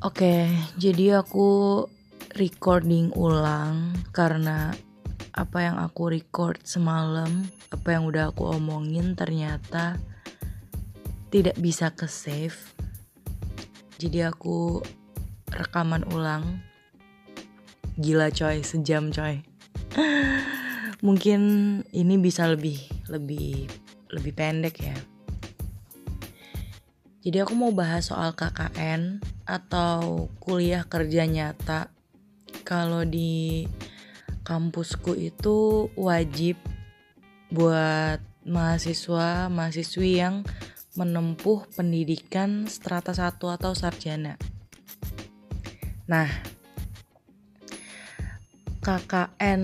Oke, 0.00 0.48
jadi 0.80 1.20
aku 1.20 1.84
recording 2.32 3.12
ulang 3.12 3.92
karena 4.16 4.72
apa 5.36 5.58
yang 5.60 5.76
aku 5.76 6.16
record 6.16 6.56
semalam, 6.64 7.44
apa 7.68 7.88
yang 7.92 8.08
udah 8.08 8.32
aku 8.32 8.48
omongin 8.48 9.12
ternyata 9.12 10.00
tidak 11.28 11.52
bisa 11.60 11.92
ke 11.92 12.08
save. 12.08 12.56
Jadi 14.00 14.24
aku 14.24 14.80
rekaman 15.52 16.08
ulang. 16.16 16.64
Gila 18.00 18.32
coy, 18.32 18.64
sejam 18.64 19.12
coy. 19.12 19.44
Mungkin 21.06 21.40
ini 21.92 22.16
bisa 22.16 22.48
lebih 22.48 22.80
lebih 23.12 23.68
lebih 24.16 24.32
pendek 24.32 24.80
ya. 24.80 24.96
Jadi 27.20 27.36
aku 27.44 27.52
mau 27.52 27.68
bahas 27.68 28.08
soal 28.08 28.32
KKN 28.32 29.20
atau 29.44 30.32
kuliah 30.40 30.88
kerja 30.88 31.28
nyata. 31.28 31.92
Kalau 32.64 33.04
di 33.04 33.68
kampusku 34.40 35.12
itu 35.12 35.88
wajib 36.00 36.56
buat 37.52 38.24
mahasiswa, 38.48 39.52
mahasiswi 39.52 40.16
yang 40.16 40.48
menempuh 40.96 41.68
pendidikan 41.76 42.64
strata 42.64 43.12
1 43.12 43.36
atau 43.36 43.76
sarjana. 43.76 44.40
Nah, 46.08 46.26
KKN 48.80 49.62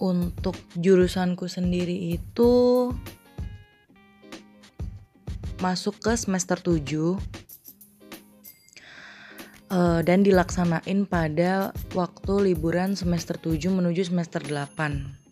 untuk 0.00 0.56
jurusanku 0.72 1.52
sendiri 1.52 2.16
itu 2.16 2.52
masuk 5.64 5.96
ke 5.96 6.12
semester 6.12 6.60
7 6.60 6.76
uh, 6.76 7.16
eh, 9.72 10.00
dan 10.04 10.20
dilaksanain 10.20 11.08
pada 11.08 11.72
waktu 11.96 12.52
liburan 12.52 12.92
semester 12.92 13.40
7 13.40 13.72
menuju 13.72 14.12
semester 14.12 14.44
8 14.44 15.24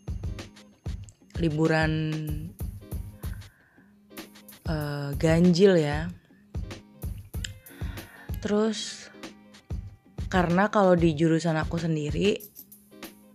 liburan 1.36 1.92
uh, 4.72 5.12
ganjil 5.20 5.76
ya. 5.76 6.08
Terus 8.40 9.10
karena 10.32 10.72
kalau 10.72 10.96
di 10.96 11.12
jurusan 11.12 11.60
aku 11.60 11.76
sendiri 11.76 12.40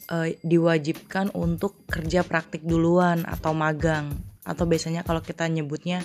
uh, 0.09 0.33
diwajibkan 0.41 1.29
untuk 1.37 1.85
kerja 1.85 2.25
praktik 2.25 2.65
duluan 2.65 3.21
atau 3.29 3.53
magang 3.53 4.17
atau 4.47 4.63
biasanya 4.63 5.03
kalau 5.03 5.19
kita 5.19 5.45
nyebutnya 5.51 6.01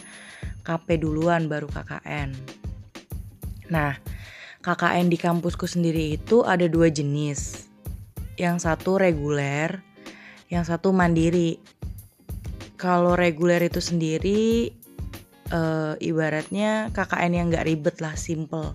KP 0.62 1.02
duluan 1.02 1.50
baru 1.50 1.66
KKN. 1.66 2.30
Nah, 3.70 3.98
KKN 4.62 5.10
di 5.10 5.18
kampusku 5.18 5.66
sendiri 5.66 6.14
itu 6.14 6.46
ada 6.46 6.70
dua 6.70 6.86
jenis. 6.86 7.66
Yang 8.38 8.70
satu 8.70 8.96
reguler, 8.96 9.82
yang 10.46 10.62
satu 10.62 10.94
mandiri. 10.94 11.58
Kalau 12.78 13.14
reguler 13.14 13.62
itu 13.62 13.78
sendiri 13.78 14.70
e, 15.50 15.60
ibaratnya 16.02 16.90
KKN 16.94 17.32
yang 17.34 17.46
gak 17.50 17.66
ribet 17.66 17.96
lah, 17.98 18.14
simple. 18.18 18.74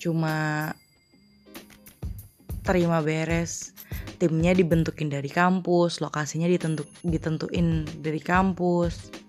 Cuma 0.00 0.68
terima 2.64 3.00
beres, 3.00 3.72
timnya 4.20 4.52
dibentukin 4.56 5.08
dari 5.08 5.28
kampus, 5.28 6.00
lokasinya 6.00 6.48
ditentu, 6.48 6.84
ditentuin 7.04 7.84
dari 8.04 8.20
kampus 8.20 9.21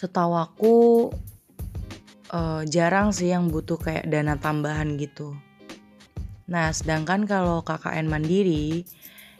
setahu 0.00 0.32
aku 0.32 0.76
uh, 2.32 2.64
jarang 2.64 3.12
sih 3.12 3.36
yang 3.36 3.52
butuh 3.52 3.76
kayak 3.76 4.08
dana 4.08 4.40
tambahan 4.40 4.96
gitu. 4.96 5.36
Nah, 6.48 6.72
sedangkan 6.72 7.28
kalau 7.28 7.60
KKN 7.60 8.08
mandiri 8.08 8.88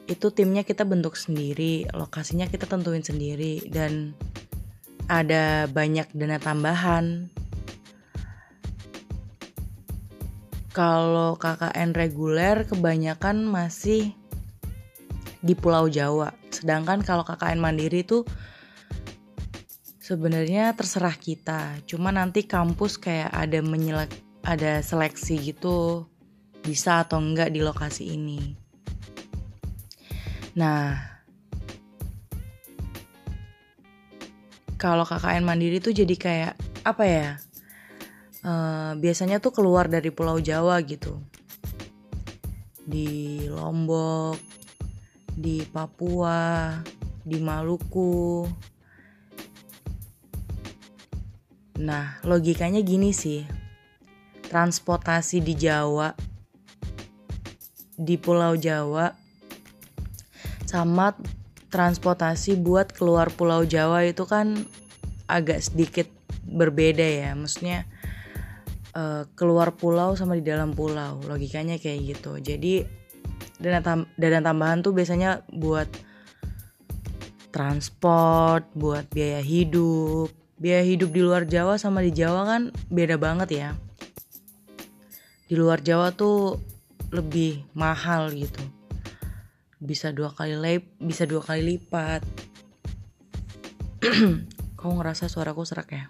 itu 0.04 0.26
timnya 0.28 0.60
kita 0.60 0.84
bentuk 0.84 1.16
sendiri, 1.16 1.88
lokasinya 1.96 2.44
kita 2.44 2.68
tentuin 2.68 3.00
sendiri 3.00 3.64
dan 3.72 4.12
ada 5.08 5.64
banyak 5.72 6.12
dana 6.12 6.36
tambahan. 6.36 7.32
Kalau 10.76 11.40
KKN 11.40 11.96
reguler 11.96 12.68
kebanyakan 12.68 13.48
masih 13.48 14.12
di 15.40 15.56
Pulau 15.56 15.88
Jawa, 15.88 16.36
sedangkan 16.52 17.00
kalau 17.00 17.24
KKN 17.24 17.58
mandiri 17.58 18.04
itu 18.04 18.28
sebenarnya 20.10 20.74
terserah 20.74 21.14
kita. 21.14 21.78
Cuma 21.86 22.10
nanti 22.10 22.42
kampus 22.42 22.98
kayak 22.98 23.30
ada 23.30 23.62
menyelek 23.62 24.10
ada 24.42 24.82
seleksi 24.82 25.54
gitu 25.54 26.10
bisa 26.66 27.06
atau 27.06 27.22
enggak 27.22 27.54
di 27.54 27.62
lokasi 27.62 28.18
ini. 28.18 28.58
Nah 30.58 30.98
kalau 34.74 35.06
KKN 35.06 35.46
mandiri 35.46 35.78
tuh 35.78 35.94
jadi 35.94 36.14
kayak 36.18 36.54
apa 36.82 37.04
ya 37.06 37.28
uh, 38.42 38.98
biasanya 38.98 39.38
tuh 39.38 39.54
keluar 39.54 39.86
dari 39.86 40.10
Pulau 40.10 40.42
Jawa 40.42 40.82
gitu. 40.82 41.22
Di 42.82 43.46
Lombok 43.46 44.42
di 45.30 45.62
Papua 45.62 46.74
di 47.22 47.38
Maluku 47.38 48.42
Nah, 51.80 52.20
logikanya 52.28 52.84
gini 52.84 53.16
sih. 53.16 53.48
Transportasi 54.52 55.40
di 55.40 55.56
Jawa 55.56 56.12
di 58.00 58.16
Pulau 58.16 58.56
Jawa 58.56 59.12
sama 60.64 61.12
transportasi 61.68 62.56
buat 62.56 62.92
keluar 62.96 63.28
Pulau 63.32 63.64
Jawa 63.68 64.04
itu 64.08 64.24
kan 64.28 64.68
agak 65.24 65.64
sedikit 65.64 66.08
berbeda 66.44 67.04
ya. 67.04 67.32
Maksudnya 67.32 67.88
uh, 68.92 69.24
keluar 69.32 69.72
pulau 69.72 70.12
sama 70.20 70.36
di 70.36 70.44
dalam 70.44 70.76
pulau. 70.76 71.22
Logikanya 71.24 71.80
kayak 71.80 72.18
gitu. 72.18 72.36
Jadi 72.42 72.84
dana 73.60 74.40
tambahan 74.40 74.84
tuh 74.84 74.92
biasanya 74.92 75.44
buat 75.48 75.88
transport, 77.54 78.68
buat 78.74 79.06
biaya 79.12 79.42
hidup, 79.42 80.39
biaya 80.60 80.84
hidup 80.84 81.08
di 81.16 81.24
luar 81.24 81.48
Jawa 81.48 81.80
sama 81.80 82.04
di 82.04 82.12
Jawa 82.12 82.44
kan 82.44 82.62
beda 82.92 83.16
banget 83.16 83.48
ya. 83.56 83.68
Di 85.48 85.56
luar 85.56 85.80
Jawa 85.80 86.12
tuh 86.12 86.60
lebih 87.08 87.64
mahal 87.72 88.28
gitu. 88.36 88.60
Bisa 89.80 90.12
dua 90.12 90.30
kali 90.36 90.60
lip, 90.60 90.84
bisa 91.00 91.24
dua 91.24 91.40
kali 91.40 91.64
lipat. 91.64 92.20
Kau 94.78 94.92
ngerasa 95.00 95.32
suaraku 95.32 95.64
serak 95.64 95.96
ya? 95.96 96.04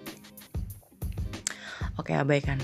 Oke, 1.94 2.19
abaikan. 2.19 2.59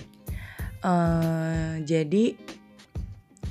Uh, 0.83 1.79
jadi 1.87 2.35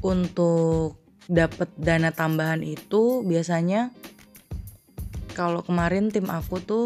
untuk 0.03 0.99
dapat 1.25 1.71
dana 1.79 2.11
tambahan 2.11 2.61
itu 2.61 3.25
biasanya 3.25 3.89
kalau 5.33 5.65
kemarin 5.65 6.13
tim 6.13 6.29
aku 6.29 6.61
tuh 6.61 6.85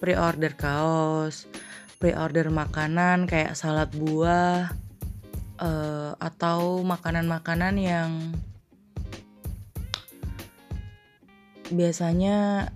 pre-order 0.00 0.56
kaos, 0.56 1.46
pre-order 2.00 2.48
makanan 2.48 3.28
kayak 3.28 3.54
salad 3.54 3.92
buah, 3.92 4.72
uh, 5.60 6.16
atau 6.16 6.80
makanan-makanan 6.82 7.74
yang 7.76 8.10
biasanya 11.70 12.68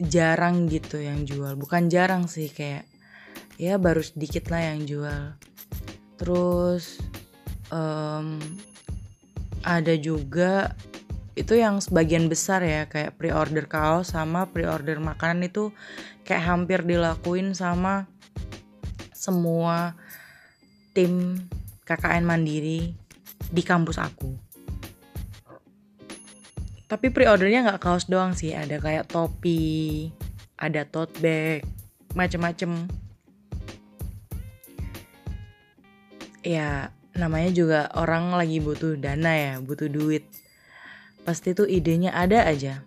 jarang 0.00 0.66
gitu 0.66 0.98
yang 0.98 1.22
jual. 1.22 1.54
Bukan 1.54 1.86
jarang 1.86 2.26
sih 2.26 2.50
kayak 2.50 2.88
ya 3.60 3.78
baru 3.78 4.02
sedikit 4.02 4.50
lah 4.50 4.74
yang 4.74 4.88
jual. 4.88 5.38
Terus 6.18 6.98
um, 7.70 8.40
ada 9.62 9.94
juga 9.94 10.74
itu 11.34 11.58
yang 11.58 11.82
sebagian 11.82 12.30
besar 12.30 12.62
ya 12.62 12.86
kayak 12.86 13.18
pre-order 13.18 13.66
kaos 13.66 14.14
sama 14.14 14.46
pre-order 14.54 15.02
makanan 15.02 15.50
itu 15.50 15.74
kayak 16.22 16.46
hampir 16.46 16.86
dilakuin 16.86 17.58
sama 17.58 18.06
semua 19.10 19.98
tim 20.94 21.42
KKN 21.82 22.22
Mandiri 22.22 22.94
di 23.50 23.62
kampus 23.66 23.98
aku. 23.98 24.30
Tapi 26.86 27.10
pre-ordernya 27.10 27.66
nggak 27.66 27.82
kaos 27.82 28.06
doang 28.06 28.38
sih, 28.38 28.54
ada 28.54 28.78
kayak 28.78 29.10
topi, 29.10 30.14
ada 30.54 30.86
tote 30.86 31.18
bag, 31.18 31.66
macem-macem. 32.14 32.86
Ya, 36.46 36.94
namanya 37.16 37.50
juga 37.50 37.80
orang 37.98 38.36
lagi 38.38 38.62
butuh 38.62 38.94
dana 39.00 39.32
ya, 39.34 39.52
butuh 39.58 39.90
duit 39.90 40.43
pasti 41.24 41.56
tuh 41.56 41.64
idenya 41.64 42.12
ada 42.12 42.44
aja. 42.44 42.84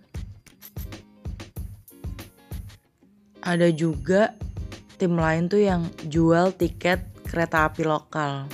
Ada 3.42 3.74
juga 3.74 4.38
tim 5.02 5.18
lain 5.18 5.50
tuh 5.50 5.62
yang 5.66 5.90
jual 6.06 6.54
tiket 6.54 7.02
kereta 7.26 7.66
api 7.68 7.84
lokal. 7.84 8.46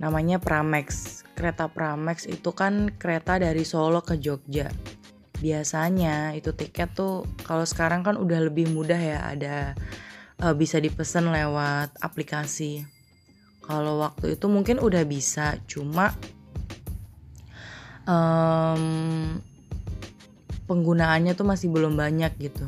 Namanya 0.00 0.40
Pramex. 0.42 1.20
Kereta 1.32 1.66
Pramex 1.70 2.28
itu 2.28 2.52
kan 2.54 2.92
kereta 2.94 3.38
dari 3.40 3.64
Solo 3.64 4.04
ke 4.04 4.18
Jogja. 4.20 4.68
Biasanya 5.42 6.38
itu 6.38 6.54
tiket 6.54 6.94
tuh 6.94 7.26
kalau 7.42 7.66
sekarang 7.66 8.06
kan 8.06 8.14
udah 8.14 8.46
lebih 8.46 8.70
mudah 8.70 8.98
ya 8.98 9.18
ada 9.26 9.74
uh, 10.38 10.54
bisa 10.54 10.78
dipesan 10.78 11.30
lewat 11.34 11.98
aplikasi. 11.98 12.86
Kalau 13.62 14.02
waktu 14.02 14.38
itu 14.38 14.46
mungkin 14.50 14.82
udah 14.82 15.06
bisa, 15.06 15.58
cuma 15.70 16.14
um, 18.08 19.38
penggunaannya 20.66 21.32
tuh 21.36 21.46
masih 21.46 21.68
belum 21.68 21.98
banyak 21.98 22.32
gitu. 22.40 22.66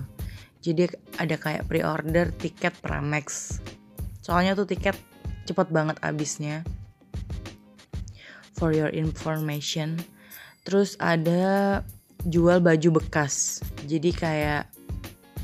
Jadi 0.65 0.89
ada 1.21 1.37
kayak 1.37 1.69
pre-order 1.69 2.33
tiket 2.37 2.73
Pramex. 2.81 3.59
Soalnya 4.25 4.57
tuh 4.57 4.65
tiket 4.65 4.97
cepet 5.45 5.69
banget 5.69 6.01
abisnya. 6.01 6.65
For 8.57 8.73
your 8.73 8.89
information. 8.95 10.01
Terus 10.65 10.97
ada 10.97 11.85
jual 12.25 12.65
baju 12.65 13.05
bekas. 13.05 13.61
Jadi 13.85 14.11
kayak 14.17 14.65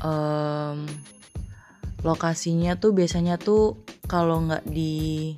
um, 0.01 0.89
lokasinya 2.01 2.73
tuh 2.81 2.97
biasanya 2.97 3.37
tuh 3.37 3.77
kalau 4.09 4.41
nggak 4.49 4.65
di 4.65 5.37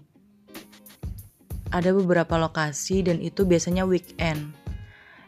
ada 1.73 1.89
beberapa 1.89 2.37
lokasi 2.37 3.01
dan 3.01 3.17
itu 3.17 3.49
biasanya 3.49 3.83
weekend. 3.89 4.53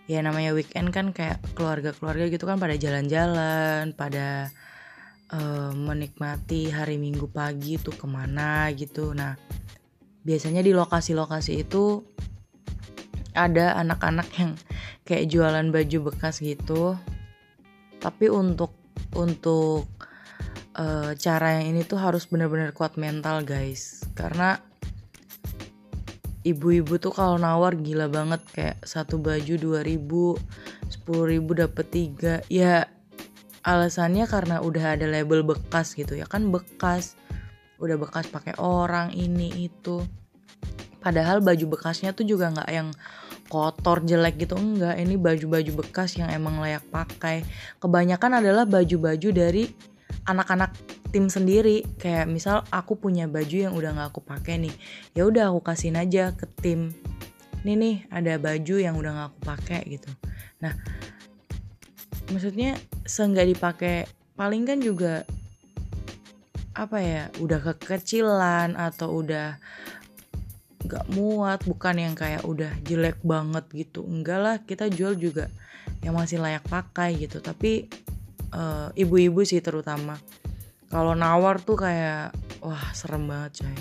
Ya 0.05 0.21
namanya 0.21 0.53
weekend 0.53 0.93
kan 0.93 1.09
kayak 1.09 1.41
keluarga-keluarga 1.57 2.29
gitu 2.29 2.45
kan 2.45 2.61
pada 2.61 2.77
jalan-jalan 2.77 3.97
pada 3.97 4.53
uh, 5.33 5.73
menikmati 5.73 6.69
hari 6.69 7.01
minggu 7.01 7.25
pagi 7.33 7.81
tuh 7.81 7.97
ke 7.97 8.05
mana 8.05 8.69
gitu. 8.77 9.17
Nah 9.17 9.33
biasanya 10.21 10.61
di 10.61 10.77
lokasi-lokasi 10.77 11.65
itu 11.65 12.05
ada 13.33 13.81
anak-anak 13.81 14.29
yang 14.37 14.51
kayak 15.09 15.25
jualan 15.25 15.73
baju 15.73 16.13
bekas 16.13 16.45
gitu. 16.45 16.93
Tapi 17.97 18.29
untuk 18.29 18.77
untuk 19.17 19.89
uh, 20.77 21.17
cara 21.17 21.57
yang 21.57 21.73
ini 21.73 21.81
tuh 21.81 21.97
harus 21.97 22.29
benar-benar 22.29 22.77
kuat 22.77 22.93
mental 23.01 23.41
guys. 23.41 24.05
Karena 24.13 24.61
ibu-ibu 26.45 27.01
tuh 27.01 27.11
kalau 27.11 27.35
nawar 27.41 27.73
gila 27.75 28.07
banget. 28.07 28.41
Kayak 28.53 28.77
satu 28.85 29.17
baju 29.17 29.81
2000 29.81 30.37
10.000 30.93 31.61
dapet 31.65 31.85
tiga. 31.89 32.33
Ya 32.47 32.87
alasannya 33.65 34.29
karena 34.29 34.61
udah 34.61 34.95
ada 34.95 35.09
label 35.09 35.41
bekas 35.41 35.97
gitu 35.97 36.13
ya. 36.13 36.29
Kan 36.29 36.53
bekas. 36.53 37.17
Udah 37.81 37.97
bekas 37.97 38.29
pakai 38.29 38.53
orang 38.61 39.11
ini 39.11 39.67
itu. 39.67 40.05
Padahal 41.01 41.41
baju 41.41 41.75
bekasnya 41.77 42.13
tuh 42.13 42.25
juga 42.25 42.53
nggak 42.53 42.71
yang 42.71 42.89
kotor 43.49 44.01
jelek 44.05 44.45
gitu. 44.45 44.57
Enggak 44.57 44.97
ini 44.97 45.17
baju-baju 45.17 45.85
bekas 45.85 46.17
yang 46.17 46.29
emang 46.29 46.61
layak 46.61 46.85
pakai. 46.89 47.45
Kebanyakan 47.81 48.41
adalah 48.41 48.65
baju-baju 48.65 49.29
dari 49.33 49.69
anak-anak 50.25 50.73
tim 51.15 51.31
sendiri. 51.31 51.87
Kayak 51.95 52.27
misal 52.27 52.67
aku 52.67 52.99
punya 52.99 53.31
baju 53.31 53.55
yang 53.55 53.71
udah 53.71 53.95
nggak 53.95 54.11
aku 54.11 54.19
pakai 54.19 54.59
nih 54.59 54.75
ya 55.15 55.23
udah 55.23 55.47
aku 55.47 55.63
kasihin 55.63 55.95
aja 55.95 56.35
ke 56.35 56.43
tim. 56.59 56.91
Nih 57.63 57.79
nih 57.79 57.95
ada 58.11 58.35
baju 58.35 58.75
yang 58.75 58.99
udah 58.99 59.11
nggak 59.15 59.27
aku 59.31 59.39
pakai 59.47 59.79
gitu. 59.87 60.11
Nah 60.59 60.75
maksudnya 62.27 62.75
seenggak 63.07 63.47
dipakai 63.47 64.11
paling 64.35 64.67
kan 64.67 64.83
juga 64.83 65.23
apa 66.75 66.99
ya 66.99 67.31
udah 67.39 67.71
kekecilan 67.71 68.75
atau 68.75 69.23
udah 69.23 69.55
nggak 70.83 71.05
muat 71.15 71.63
bukan 71.63 71.95
yang 71.95 72.13
kayak 72.19 72.43
udah 72.43 72.75
jelek 72.83 73.23
banget 73.23 73.63
gitu. 73.71 74.03
Enggak 74.03 74.39
lah 74.43 74.55
kita 74.59 74.91
jual 74.91 75.15
juga 75.15 75.47
yang 76.03 76.19
masih 76.19 76.43
layak 76.43 76.67
pakai 76.67 77.15
gitu. 77.15 77.39
Tapi 77.39 77.87
uh, 78.51 78.91
ibu-ibu 78.93 79.41
sih 79.47 79.63
terutama 79.63 80.19
kalau 80.89 81.17
nawar 81.17 81.57
tuh 81.61 81.77
kayak 81.79 82.35
wah 82.61 82.85
serem 82.93 83.25
banget 83.25 83.65
coy. 83.65 83.79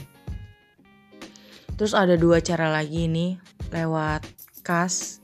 Terus 1.75 1.93
ada 1.93 2.15
dua 2.15 2.39
cara 2.39 2.71
lagi 2.71 3.11
nih 3.11 3.37
lewat 3.75 4.23
kas 4.63 5.19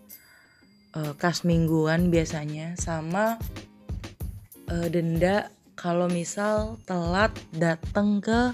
uh, 0.98 1.14
kas 1.14 1.46
mingguan 1.46 2.10
biasanya 2.10 2.74
sama 2.74 3.38
uh, 4.68 4.86
denda 4.90 5.48
kalau 5.78 6.10
misal 6.10 6.76
telat 6.84 7.32
datang 7.54 8.20
ke 8.20 8.52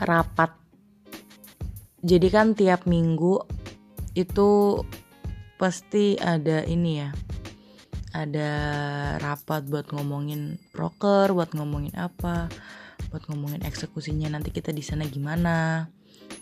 rapat. 0.00 0.50
Jadi 2.02 2.28
kan 2.30 2.54
tiap 2.54 2.86
minggu 2.86 3.42
itu 4.14 4.82
pasti 5.58 6.14
ada 6.18 6.62
ini 6.66 7.02
ya 7.02 7.10
ada 8.18 8.50
rapat 9.22 9.70
buat 9.70 9.86
ngomongin 9.94 10.58
broker, 10.74 11.30
buat 11.30 11.54
ngomongin 11.54 11.94
apa, 11.94 12.50
buat 13.14 13.22
ngomongin 13.30 13.62
eksekusinya 13.62 14.34
nanti 14.34 14.50
kita 14.50 14.74
di 14.74 14.82
sana 14.82 15.06
gimana. 15.06 15.86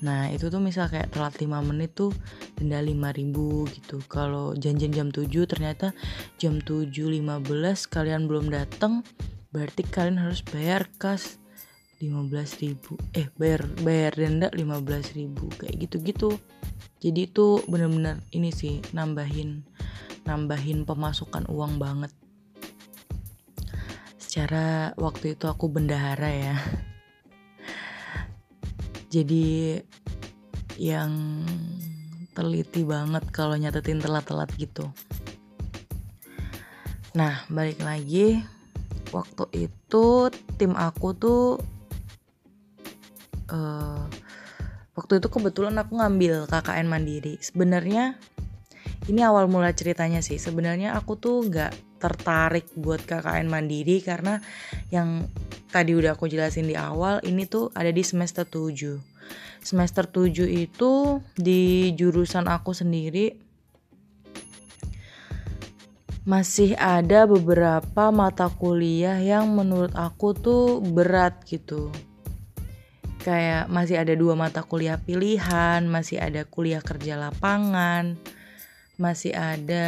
Nah 0.00 0.32
itu 0.32 0.48
tuh 0.48 0.60
misal 0.60 0.88
kayak 0.88 1.12
telat 1.12 1.36
5 1.36 1.46
menit 1.60 1.92
tuh 1.92 2.12
denda 2.56 2.80
5000 2.80 3.76
gitu. 3.76 3.96
Kalau 4.08 4.56
janjian 4.56 4.92
jam 4.92 5.08
7 5.12 5.28
ternyata 5.44 5.92
jam 6.40 6.64
7.15 6.64 7.22
kalian 7.92 8.24
belum 8.24 8.48
datang 8.48 9.04
Berarti 9.56 9.88
kalian 9.88 10.20
harus 10.20 10.44
bayar 10.44 10.84
kas 11.00 11.40
15.000 12.04 12.76
Eh 13.16 13.32
bayar 13.40 13.64
bayar 13.80 14.12
denda 14.12 14.52
15.000 14.52 15.32
kayak 15.32 15.76
gitu-gitu. 15.80 16.36
Jadi 17.00 17.24
itu 17.24 17.64
bener-bener 17.64 18.20
ini 18.36 18.52
sih 18.52 18.84
nambahin 18.92 19.64
nambahin 20.26 20.82
pemasukan 20.82 21.46
uang 21.46 21.78
banget. 21.78 22.12
Secara 24.20 24.92
waktu 24.98 25.38
itu 25.38 25.48
aku 25.48 25.70
bendahara 25.70 26.28
ya. 26.28 26.56
Jadi 29.08 29.80
yang 30.76 31.40
teliti 32.36 32.84
banget 32.84 33.24
kalau 33.32 33.56
nyatetin 33.56 34.02
telat-telat 34.02 34.52
gitu. 34.60 34.92
Nah 37.16 37.48
balik 37.48 37.80
lagi. 37.80 38.44
Waktu 39.14 39.70
itu 39.70 40.06
tim 40.60 40.76
aku 40.76 41.16
tuh 41.16 41.56
uh, 43.48 44.04
waktu 44.92 45.12
itu 45.16 45.28
kebetulan 45.32 45.80
aku 45.80 45.96
ngambil 45.96 46.44
KKN 46.50 46.90
mandiri. 46.90 47.40
Sebenarnya 47.40 48.20
ini 49.06 49.22
awal 49.22 49.46
mula 49.46 49.70
ceritanya 49.74 50.18
sih. 50.22 50.38
Sebenarnya 50.38 50.98
aku 50.98 51.14
tuh 51.18 51.46
nggak 51.46 51.98
tertarik 52.02 52.68
buat 52.76 53.02
KKN 53.02 53.48
mandiri 53.48 54.04
karena 54.04 54.38
yang 54.92 55.26
tadi 55.72 55.96
udah 55.96 56.14
aku 56.14 56.28
jelasin 56.28 56.68
di 56.68 56.76
awal 56.76 57.24
ini 57.24 57.48
tuh 57.48 57.72
ada 57.72 57.88
di 57.88 58.04
semester 58.04 58.44
7 58.44 59.16
semester 59.64 60.06
7 60.06 60.46
itu 60.46 61.18
di 61.34 61.90
jurusan 61.96 62.46
aku 62.46 62.70
sendiri 62.70 63.34
masih 66.26 66.74
ada 66.78 67.26
beberapa 67.26 68.10
mata 68.10 68.50
kuliah 68.50 69.18
yang 69.22 69.46
menurut 69.54 69.94
aku 69.94 70.34
tuh 70.34 70.82
berat 70.82 71.38
gitu. 71.46 71.94
Kayak 73.22 73.70
masih 73.70 74.02
ada 74.02 74.14
dua 74.14 74.34
mata 74.34 74.62
kuliah 74.62 74.98
pilihan 74.98 75.86
masih 75.86 76.18
ada 76.22 76.46
kuliah 76.46 76.82
kerja 76.82 77.18
lapangan 77.18 78.18
masih 78.96 79.36
ada 79.36 79.86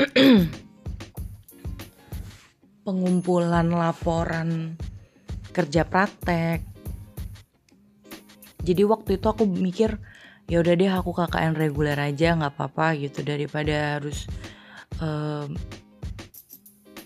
pengumpulan 2.84 3.68
laporan 3.72 4.76
kerja 5.52 5.84
praktek. 5.84 6.64
Jadi 8.64 8.82
waktu 8.88 9.20
itu 9.20 9.26
aku 9.28 9.44
mikir 9.44 10.00
ya 10.48 10.60
udah 10.60 10.74
deh 10.76 10.92
aku 10.92 11.12
KKN 11.12 11.56
reguler 11.56 11.96
aja 11.96 12.36
nggak 12.36 12.52
apa-apa 12.56 12.96
gitu 13.00 13.24
daripada 13.24 13.96
harus 13.96 14.28
um, 15.00 15.56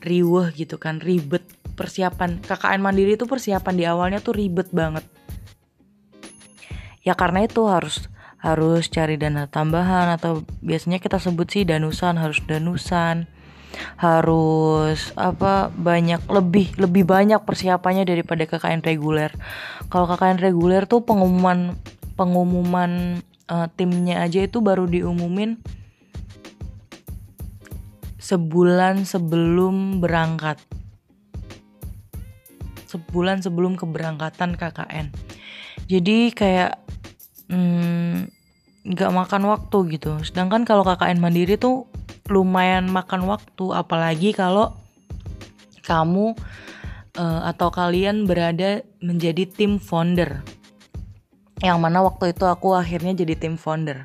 riweh 0.02 0.54
gitu 0.54 0.78
kan 0.78 0.98
ribet 1.02 1.42
persiapan 1.78 2.42
KKN 2.42 2.82
mandiri 2.82 3.14
itu 3.14 3.26
persiapan 3.26 3.74
di 3.74 3.84
awalnya 3.86 4.18
tuh 4.22 4.34
ribet 4.38 4.70
banget. 4.70 5.06
Ya 7.06 7.14
karena 7.14 7.46
itu 7.46 7.62
harus 7.66 8.06
harus 8.38 8.86
cari 8.86 9.18
dana 9.18 9.50
tambahan 9.50 10.14
atau 10.14 10.46
biasanya 10.62 11.02
kita 11.02 11.18
sebut 11.18 11.50
sih 11.50 11.66
danusan 11.66 12.14
harus 12.14 12.38
danusan 12.46 13.26
harus 13.98 15.12
apa 15.14 15.70
banyak 15.74 16.24
lebih 16.26 16.72
lebih 16.80 17.04
banyak 17.04 17.38
persiapannya 17.44 18.08
daripada 18.08 18.48
KKN 18.48 18.82
reguler. 18.82 19.30
Kalau 19.92 20.08
KKN 20.08 20.38
reguler 20.40 20.82
tuh 20.88 21.04
pengumuman 21.04 21.76
pengumuman 22.18 23.22
uh, 23.46 23.68
timnya 23.76 24.24
aja 24.24 24.42
itu 24.42 24.58
baru 24.64 24.88
diumumin 24.88 25.60
sebulan 28.18 29.04
sebelum 29.04 30.00
berangkat. 30.00 30.58
Sebu 32.88 33.20
bulan 33.20 33.44
sebelum 33.44 33.76
keberangkatan 33.76 34.56
KKN 34.56 35.12
jadi 35.88 36.36
kayak 36.36 36.72
nggak 37.48 39.10
hmm, 39.10 39.20
makan 39.24 39.42
waktu 39.48 39.78
gitu. 39.96 40.20
Sedangkan 40.20 40.68
kalau 40.68 40.84
KKN 40.84 41.18
mandiri 41.20 41.56
tuh 41.56 41.88
lumayan 42.28 42.92
makan 42.92 43.24
waktu 43.24 43.72
apalagi 43.72 44.36
kalau 44.36 44.76
kamu 45.88 46.36
uh, 47.16 47.40
atau 47.48 47.72
kalian 47.72 48.28
berada 48.28 48.84
menjadi 49.00 49.48
tim 49.48 49.80
founder. 49.80 50.44
Yang 51.64 51.78
mana 51.80 52.04
waktu 52.04 52.36
itu 52.36 52.44
aku 52.44 52.76
akhirnya 52.76 53.16
jadi 53.16 53.34
tim 53.34 53.56
founder. 53.56 54.04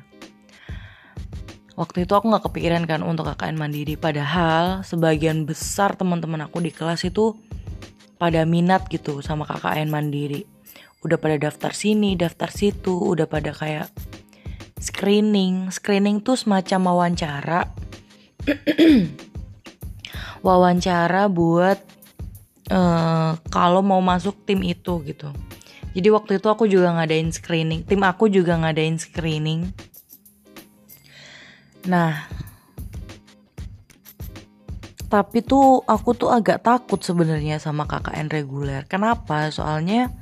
Waktu 1.74 2.06
itu 2.06 2.14
aku 2.14 2.30
nggak 2.30 2.44
kepikiran 2.48 2.82
kan 2.88 3.04
untuk 3.04 3.28
KKN 3.28 3.60
mandiri. 3.60 3.98
Padahal 4.00 4.86
sebagian 4.86 5.44
besar 5.44 5.98
teman-teman 5.98 6.46
aku 6.46 6.64
di 6.64 6.72
kelas 6.72 7.04
itu 7.04 7.36
pada 8.16 8.46
minat 8.48 8.88
gitu 8.88 9.20
sama 9.20 9.44
KKN 9.44 9.90
mandiri 9.90 10.53
udah 11.04 11.20
pada 11.20 11.36
daftar 11.36 11.76
sini 11.76 12.16
daftar 12.16 12.48
situ 12.48 12.96
udah 12.96 13.28
pada 13.28 13.52
kayak 13.52 13.92
screening. 14.80 15.68
Screening 15.72 16.24
tuh 16.24 16.36
semacam 16.36 16.92
wawancara. 16.92 17.68
Wawancara 20.44 21.32
buat 21.32 21.80
uh, 22.68 23.32
kalau 23.48 23.80
mau 23.80 24.04
masuk 24.04 24.44
tim 24.44 24.60
itu 24.60 25.00
gitu. 25.08 25.32
Jadi 25.96 26.08
waktu 26.12 26.36
itu 26.36 26.48
aku 26.52 26.68
juga 26.68 26.92
ngadain 26.92 27.32
screening. 27.32 27.88
Tim 27.88 28.04
aku 28.04 28.28
juga 28.28 28.60
ngadain 28.60 29.00
screening. 29.00 29.72
Nah, 31.88 32.28
tapi 35.08 35.40
tuh 35.40 35.80
aku 35.86 36.12
tuh 36.12 36.28
agak 36.28 36.66
takut 36.66 37.00
sebenarnya 37.00 37.56
sama 37.56 37.88
KKN 37.88 38.28
reguler. 38.28 38.82
Kenapa? 38.84 39.48
Soalnya 39.48 40.12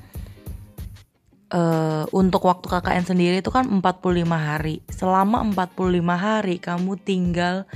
uh, 1.52 2.04
untuk 2.10 2.48
waktu 2.48 2.66
KKN 2.66 3.04
sendiri 3.04 3.36
itu 3.44 3.52
kan 3.52 3.68
45 3.68 4.24
hari. 4.32 4.80
Selama 4.88 5.44
45 5.52 6.00
hari 6.16 6.56
kamu 6.58 6.92
tinggal 6.98 7.68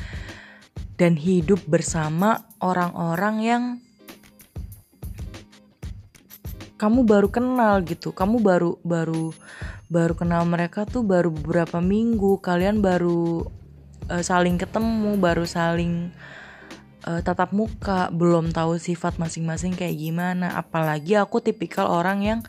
dan 0.97 1.15
hidup 1.15 1.61
bersama 1.69 2.49
orang-orang 2.59 3.37
yang 3.45 3.63
kamu 6.81 7.05
baru 7.05 7.29
kenal 7.29 7.85
gitu. 7.85 8.13
Kamu 8.17 8.41
baru 8.41 8.81
baru 8.81 9.33
baru 9.87 10.15
kenal 10.19 10.43
mereka 10.49 10.89
tuh 10.89 11.05
baru 11.05 11.29
beberapa 11.33 11.81
minggu. 11.81 12.41
Kalian 12.41 12.81
baru 12.81 13.45
uh, 14.09 14.25
saling 14.25 14.57
ketemu 14.57 15.17
baru 15.21 15.45
saling 15.45 16.11
uh, 17.07 17.21
tatap 17.23 17.53
muka 17.55 18.13
belum 18.13 18.53
tahu 18.53 18.77
sifat 18.77 19.17
masing-masing 19.17 19.73
kayak 19.73 19.97
gimana 19.97 20.59
apalagi 20.59 21.17
aku 21.17 21.41
tipikal 21.41 21.89
orang 21.89 22.19
yang 22.21 22.41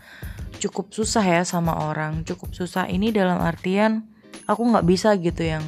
cukup 0.57 0.89
susah 0.91 1.23
ya 1.23 1.41
sama 1.45 1.77
orang 1.89 2.25
cukup 2.25 2.53
susah. 2.53 2.89
Ini 2.89 3.13
dalam 3.13 3.41
artian 3.41 4.05
aku 4.49 4.61
nggak 4.65 4.87
bisa 4.87 5.13
gitu 5.17 5.45
yang 5.45 5.63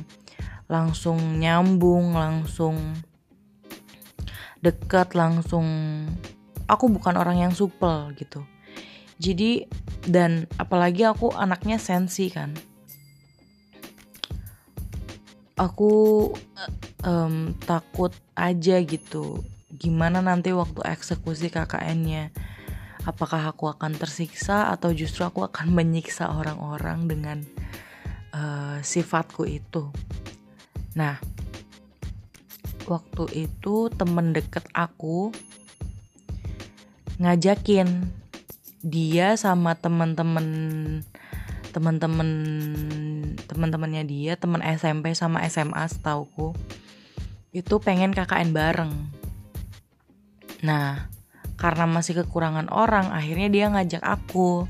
langsung 0.70 1.18
nyambung 1.42 2.14
langsung 2.14 2.78
dekat 4.62 5.16
langsung 5.16 5.66
aku 6.70 6.86
bukan 6.92 7.16
orang 7.18 7.42
yang 7.42 7.54
supel 7.56 8.14
gitu. 8.18 8.46
Jadi 9.20 9.68
dan 10.08 10.48
apalagi 10.56 11.04
aku 11.04 11.34
anaknya 11.36 11.82
sensi 11.82 12.32
kan. 12.32 12.56
Aku 15.60 16.32
um, 17.04 17.52
takut 17.68 18.16
aja 18.32 18.80
gitu. 18.80 19.44
Gimana 19.76 20.24
nanti 20.24 20.56
waktu 20.56 20.80
eksekusi 20.88 21.52
KKN-nya 21.52 22.32
apakah 23.10 23.50
aku 23.50 23.68
akan 23.68 23.98
tersiksa 23.98 24.70
atau 24.70 24.94
justru 24.94 25.26
aku 25.26 25.44
akan 25.46 25.74
menyiksa 25.78 26.30
orang-orang 26.30 27.10
dengan 27.10 27.38
uh, 28.32 28.78
sifatku 28.80 29.50
itu? 29.50 29.90
Nah 30.94 31.18
waktu 32.90 33.50
itu 33.50 33.90
temen 33.94 34.34
deket 34.34 34.66
aku 34.74 35.30
ngajakin 37.22 38.10
dia 38.82 39.36
sama 39.36 39.76
temen-temen 39.76 40.48
teman-teman 41.70 42.30
teman-temannya 43.46 44.04
dia 44.08 44.34
teman 44.40 44.64
SMP 44.66 45.14
sama 45.14 45.46
SMA 45.46 45.86
setauku 45.86 46.58
itu 47.50 47.82
pengen 47.82 48.14
KKN 48.14 48.50
bareng. 48.54 48.94
Nah 50.62 51.10
karena 51.60 51.84
masih 51.84 52.24
kekurangan 52.24 52.72
orang 52.72 53.12
akhirnya 53.12 53.52
dia 53.52 53.66
ngajak 53.68 54.00
aku. 54.00 54.64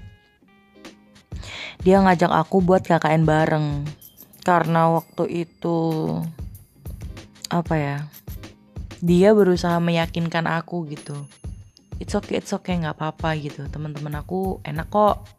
Dia 1.85 2.01
ngajak 2.01 2.33
aku 2.33 2.65
buat 2.65 2.81
KKN 2.83 3.23
bareng. 3.23 3.85
Karena 4.41 4.89
waktu 4.89 5.45
itu 5.45 5.77
apa 7.49 7.75
ya 7.77 7.97
dia 8.99 9.31
berusaha 9.37 9.77
meyakinkan 9.77 10.49
aku 10.49 10.89
gitu. 10.89 11.15
It's 12.01 12.17
okay 12.17 12.41
it's 12.41 12.51
okay 12.51 12.81
nggak 12.81 12.97
apa-apa 12.97 13.37
gitu. 13.37 13.69
Teman-teman 13.69 14.17
aku 14.17 14.57
enak 14.65 14.89
kok. 14.89 15.29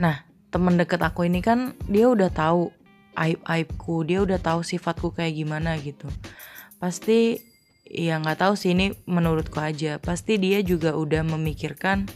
Nah, 0.00 0.26
temen 0.48 0.80
deket 0.80 0.98
aku 1.04 1.28
ini 1.28 1.44
kan 1.44 1.76
dia 1.86 2.08
udah 2.08 2.32
tahu 2.32 2.72
aib-aibku, 3.14 4.02
dia 4.02 4.24
udah 4.24 4.40
tahu 4.42 4.66
sifatku 4.66 5.14
kayak 5.14 5.38
gimana 5.38 5.78
gitu. 5.78 6.10
Pasti 6.82 7.38
ya 7.94 8.18
nggak 8.18 8.42
tahu 8.42 8.54
sih 8.58 8.74
ini 8.74 8.92
menurutku 9.06 9.62
aja. 9.62 10.02
Pasti 10.02 10.36
dia 10.36 10.60
juga 10.66 10.98
udah 10.98 11.22
memikirkan 11.22 12.10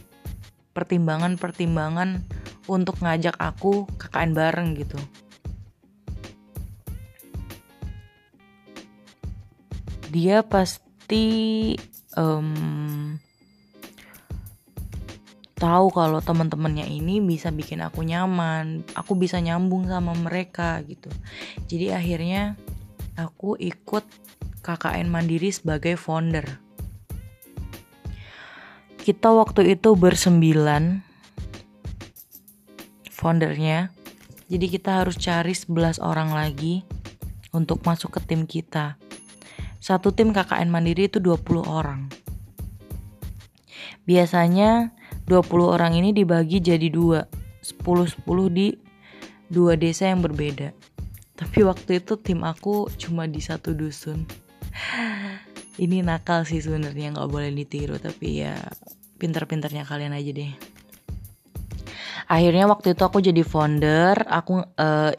pertimbangan-pertimbangan 0.75 2.27
untuk 2.67 3.01
ngajak 3.01 3.33
aku 3.39 3.87
KKN 3.97 4.31
bareng 4.35 4.69
gitu. 4.77 4.99
Dia 10.09 10.41
pasti 10.43 11.75
um, 12.17 13.17
tahu 15.59 15.85
kalau 15.91 16.23
teman-temannya 16.23 16.87
ini 16.87 17.19
bisa 17.19 17.51
bikin 17.51 17.83
aku 17.83 18.01
nyaman, 18.01 18.87
aku 18.95 19.13
bisa 19.19 19.37
nyambung 19.43 19.85
sama 19.85 20.15
mereka 20.15 20.81
gitu. 20.87 21.11
Jadi 21.67 21.93
akhirnya 21.93 22.55
aku 23.19 23.59
ikut 23.59 24.07
KKN 24.69 25.09
Mandiri 25.09 25.49
sebagai 25.49 25.97
founder. 25.97 26.61
Kita 29.01 29.33
waktu 29.33 29.73
itu 29.73 29.97
bersembilan 29.97 31.01
foundernya. 33.09 33.89
Jadi 34.45 34.65
kita 34.69 35.01
harus 35.01 35.17
cari 35.17 35.57
11 35.57 35.97
orang 35.97 36.37
lagi 36.37 36.85
untuk 37.49 37.81
masuk 37.81 38.13
ke 38.13 38.29
tim 38.29 38.45
kita. 38.45 39.01
Satu 39.81 40.13
tim 40.13 40.29
KKN 40.29 40.69
Mandiri 40.69 41.09
itu 41.09 41.17
20 41.17 41.65
orang. 41.65 42.05
Biasanya 44.05 44.93
20 45.25 45.49
orang 45.65 45.97
ini 45.97 46.13
dibagi 46.13 46.61
jadi 46.61 46.93
dua 46.93 47.25
10-10 47.65 48.21
di 48.53 48.77
dua 49.49 49.73
desa 49.73 50.13
yang 50.13 50.21
berbeda 50.21 50.77
tapi 51.39 51.63
waktu 51.63 52.03
itu 52.03 52.19
tim 52.19 52.43
aku 52.43 52.91
cuma 52.99 53.23
di 53.23 53.39
satu 53.39 53.71
dusun 53.71 54.27
ini 55.83 56.03
nakal 56.03 56.43
sih 56.43 56.59
sebenarnya 56.59 57.15
nggak 57.15 57.29
boleh 57.31 57.51
ditiru 57.55 57.95
tapi 57.97 58.43
ya 58.43 58.55
pinter-pinternya 59.19 59.83
kalian 59.87 60.15
aja 60.15 60.31
deh. 60.31 60.53
Akhirnya 62.29 62.69
waktu 62.69 62.93
itu 62.93 63.01
aku 63.01 63.25
jadi 63.25 63.41
founder 63.41 64.21
aku 64.29 64.61
uh, 64.61 65.11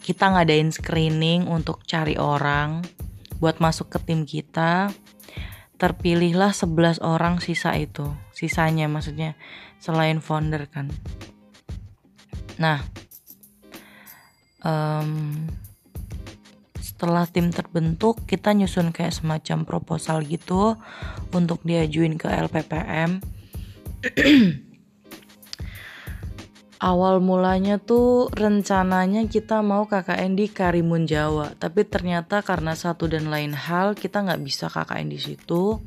kita 0.00 0.24
ngadain 0.30 0.70
screening 0.70 1.50
untuk 1.50 1.82
cari 1.82 2.14
orang 2.16 2.86
buat 3.42 3.58
masuk 3.58 3.90
ke 3.92 3.98
tim 4.04 4.22
kita. 4.22 4.94
Terpilihlah 5.76 6.56
11 6.56 7.04
orang 7.04 7.36
sisa 7.36 7.76
itu 7.76 8.08
sisanya 8.32 8.88
maksudnya 8.88 9.36
selain 9.76 10.24
founder 10.24 10.64
kan. 10.72 10.88
Nah 12.56 12.80
um, 14.64 15.44
setelah 16.96 17.28
tim 17.28 17.52
terbentuk 17.52 18.24
kita 18.24 18.56
nyusun 18.56 18.88
kayak 18.88 19.12
semacam 19.12 19.68
proposal 19.68 20.24
gitu 20.24 20.80
untuk 21.36 21.60
diajuin 21.60 22.16
ke 22.16 22.24
LPPM 22.24 23.20
awal 26.80 27.24
mulanya 27.24 27.80
tuh 27.80 28.28
rencananya 28.32 29.28
kita 29.28 29.64
mau 29.64 29.88
KKN 29.88 30.40
di 30.40 30.46
Karimun 30.48 31.08
Jawa 31.08 31.52
tapi 31.56 31.84
ternyata 31.84 32.40
karena 32.40 32.72
satu 32.72 33.08
dan 33.08 33.28
lain 33.32 33.56
hal 33.56 33.96
kita 33.96 34.24
nggak 34.24 34.42
bisa 34.44 34.68
KKN 34.68 35.08
di 35.08 35.20
situ. 35.20 35.80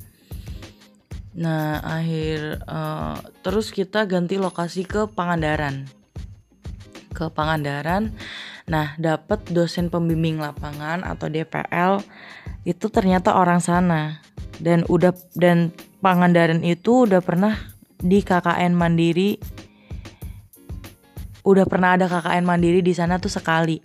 Nah 1.38 1.78
akhir 1.86 2.66
uh, 2.66 3.18
terus 3.46 3.70
kita 3.70 4.10
ganti 4.10 4.42
lokasi 4.42 4.86
ke 4.86 5.06
Pangandaran. 5.10 5.86
Ke 7.14 7.30
Pangandaran 7.30 8.14
nah 8.70 8.94
dapat 9.02 9.42
dosen 9.50 9.90
pembimbing 9.90 10.38
lapangan 10.38 11.02
atau 11.02 11.26
DPL 11.26 12.06
itu 12.64 12.86
ternyata 12.94 13.34
orang 13.34 13.60
sana 13.60 14.22
dan 14.62 14.86
udah 14.86 15.12
dan 15.34 15.74
Pangandaran 16.00 16.64
itu 16.64 17.04
udah 17.04 17.20
pernah 17.20 17.60
di 18.00 18.24
KKN 18.24 18.72
Mandiri 18.72 19.36
udah 21.44 21.66
pernah 21.68 22.00
ada 22.00 22.08
KKN 22.08 22.46
Mandiri 22.46 22.80
di 22.80 22.94
sana 22.96 23.18
tuh 23.18 23.32
sekali. 23.32 23.82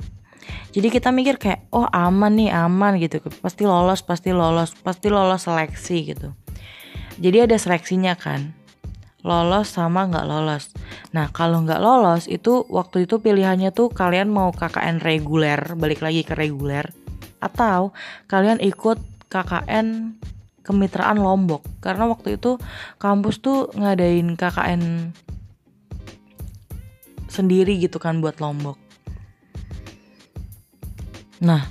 Jadi 0.74 0.90
kita 0.90 1.14
mikir 1.14 1.38
kayak 1.38 1.70
oh 1.70 1.86
aman 1.86 2.34
nih 2.34 2.50
aman 2.50 2.98
gitu, 2.98 3.22
pasti 3.38 3.62
lolos, 3.62 4.02
pasti 4.02 4.34
lolos, 4.34 4.74
pasti 4.74 5.06
lolos 5.06 5.46
seleksi 5.46 6.14
gitu. 6.14 6.34
Jadi 7.18 7.46
ada 7.46 7.54
seleksinya 7.54 8.18
kan, 8.18 8.50
lolos 9.24 9.72
sama 9.72 10.04
nggak 10.04 10.28
lolos. 10.28 10.70
Nah 11.16 11.32
kalau 11.32 11.64
nggak 11.64 11.80
lolos 11.80 12.28
itu 12.28 12.68
waktu 12.68 13.08
itu 13.08 13.18
pilihannya 13.18 13.72
tuh 13.72 13.88
kalian 13.88 14.28
mau 14.28 14.52
KKN 14.52 15.00
reguler, 15.00 15.74
balik 15.80 16.04
lagi 16.04 16.22
ke 16.22 16.36
reguler, 16.36 16.92
atau 17.40 17.96
kalian 18.28 18.60
ikut 18.60 19.00
KKN 19.32 20.20
kemitraan 20.60 21.20
Lombok 21.20 21.64
karena 21.80 22.08
waktu 22.08 22.36
itu 22.36 22.60
kampus 23.00 23.40
tuh 23.40 23.72
ngadain 23.76 24.36
KKN 24.36 25.12
sendiri 27.32 27.80
gitu 27.80 27.96
kan 27.96 28.20
buat 28.20 28.38
Lombok. 28.38 28.78
Nah, 31.44 31.66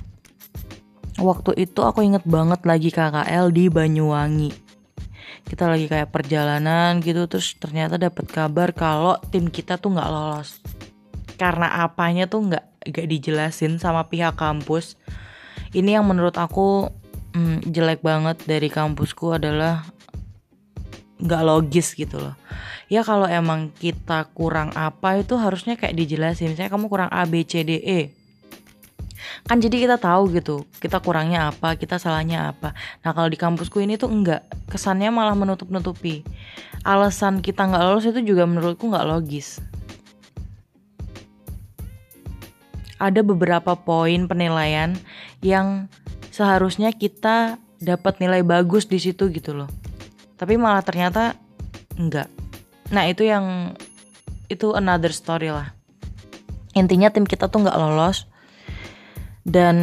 waktu 1.18 1.56
itu 1.58 1.80
aku 1.82 2.04
inget 2.04 2.22
banget 2.26 2.62
lagi 2.66 2.90
KKL 2.92 3.50
di 3.50 3.66
Banyuwangi. 3.72 4.63
Kita 5.44 5.68
lagi 5.68 5.86
kayak 5.86 6.10
perjalanan 6.10 6.98
gitu 7.04 7.28
terus 7.28 7.54
ternyata 7.60 8.00
dapat 8.00 8.26
kabar 8.28 8.72
kalau 8.72 9.20
tim 9.30 9.48
kita 9.52 9.76
tuh 9.76 9.94
nggak 9.94 10.10
lolos. 10.10 10.58
Karena 11.36 11.84
apanya 11.84 12.26
tuh 12.26 12.48
nggak 12.48 12.64
nggak 12.90 13.06
dijelasin 13.08 13.78
sama 13.78 14.08
pihak 14.08 14.34
kampus. 14.34 14.96
Ini 15.70 16.00
yang 16.00 16.06
menurut 16.08 16.34
aku 16.40 16.88
hmm, 17.36 17.66
jelek 17.68 18.00
banget 18.00 18.40
dari 18.46 18.72
kampusku 18.72 19.36
adalah 19.36 19.84
nggak 21.20 21.42
logis 21.46 21.94
gitu 21.94 22.18
loh 22.18 22.34
ya 22.92 23.00
kalau 23.06 23.24
emang 23.24 23.72
kita 23.72 24.28
kurang 24.36 24.74
apa 24.76 25.20
itu 25.20 25.34
harusnya 25.40 25.78
kayak 25.78 25.96
dijelasin 25.96 26.52
misalnya 26.52 26.72
kamu 26.72 26.86
kurang 26.92 27.10
A 27.10 27.24
B 27.24 27.42
C 27.46 27.64
D 27.64 27.80
E 27.80 28.00
kan 29.44 29.60
jadi 29.60 29.88
kita 29.88 29.96
tahu 30.00 30.32
gitu 30.34 30.64
kita 30.80 31.00
kurangnya 31.00 31.52
apa 31.52 31.76
kita 31.78 32.00
salahnya 32.00 32.52
apa. 32.52 32.72
Nah 33.04 33.10
kalau 33.12 33.28
di 33.28 33.38
kampusku 33.38 33.80
ini 33.80 33.96
tuh 34.00 34.10
enggak 34.10 34.46
kesannya 34.68 35.12
malah 35.12 35.36
menutup 35.36 35.68
nutupi 35.68 36.24
alasan 36.84 37.40
kita 37.40 37.64
nggak 37.64 37.82
lolos 37.82 38.04
itu 38.04 38.20
juga 38.20 38.44
menurutku 38.44 38.88
nggak 38.88 39.08
logis. 39.08 39.58
Ada 43.00 43.20
beberapa 43.24 43.74
poin 43.74 44.30
penilaian 44.30 44.96
yang 45.44 45.90
seharusnya 46.30 46.92
kita 46.94 47.60
dapat 47.80 48.20
nilai 48.20 48.40
bagus 48.40 48.88
di 48.88 48.96
situ 48.96 49.28
gitu 49.28 49.52
loh. 49.52 49.68
Tapi 50.40 50.56
malah 50.56 50.80
ternyata 50.80 51.36
enggak. 52.00 52.28
Nah 52.92 53.04
itu 53.08 53.28
yang 53.28 53.76
itu 54.48 54.76
another 54.76 55.10
story 55.10 55.48
lah. 55.50 55.72
Intinya 56.74 57.08
tim 57.08 57.24
kita 57.24 57.48
tuh 57.48 57.64
nggak 57.64 57.78
lolos 57.78 58.26
dan 59.44 59.76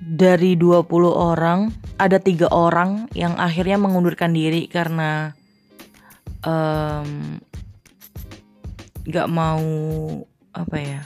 dari 0.00 0.56
20 0.56 0.88
orang 1.12 1.68
ada 2.00 2.16
tiga 2.16 2.48
orang 2.48 3.12
yang 3.12 3.36
akhirnya 3.36 3.76
mengundurkan 3.76 4.32
diri 4.32 4.64
karena 4.72 5.36
um, 6.40 7.36
mau 9.28 9.64
apa 10.56 10.76
ya 10.80 11.00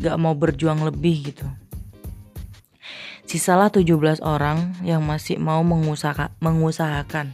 nggak 0.00 0.16
mau 0.20 0.32
berjuang 0.36 0.84
lebih 0.84 1.32
gitu. 1.32 1.48
Sisalah 3.28 3.70
17 3.70 4.24
orang 4.26 4.74
yang 4.82 5.06
masih 5.06 5.38
mau 5.38 5.62
mengusaha, 5.62 6.34
mengusahakan. 6.42 7.30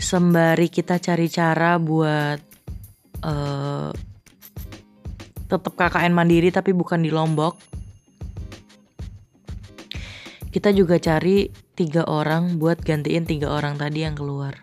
Sembari 0.00 0.72
kita 0.72 0.96
cari 0.96 1.28
cara 1.28 1.76
buat 1.76 2.40
uh, 3.20 3.92
tetap 5.48 5.72
KKN 5.72 6.12
mandiri 6.12 6.52
tapi 6.52 6.76
bukan 6.76 7.00
di 7.00 7.08
Lombok. 7.08 7.56
Kita 10.48 10.72
juga 10.72 11.00
cari 11.00 11.48
tiga 11.72 12.04
orang 12.04 12.60
buat 12.60 12.80
gantiin 12.84 13.24
tiga 13.24 13.52
orang 13.52 13.80
tadi 13.80 14.04
yang 14.04 14.16
keluar. 14.16 14.60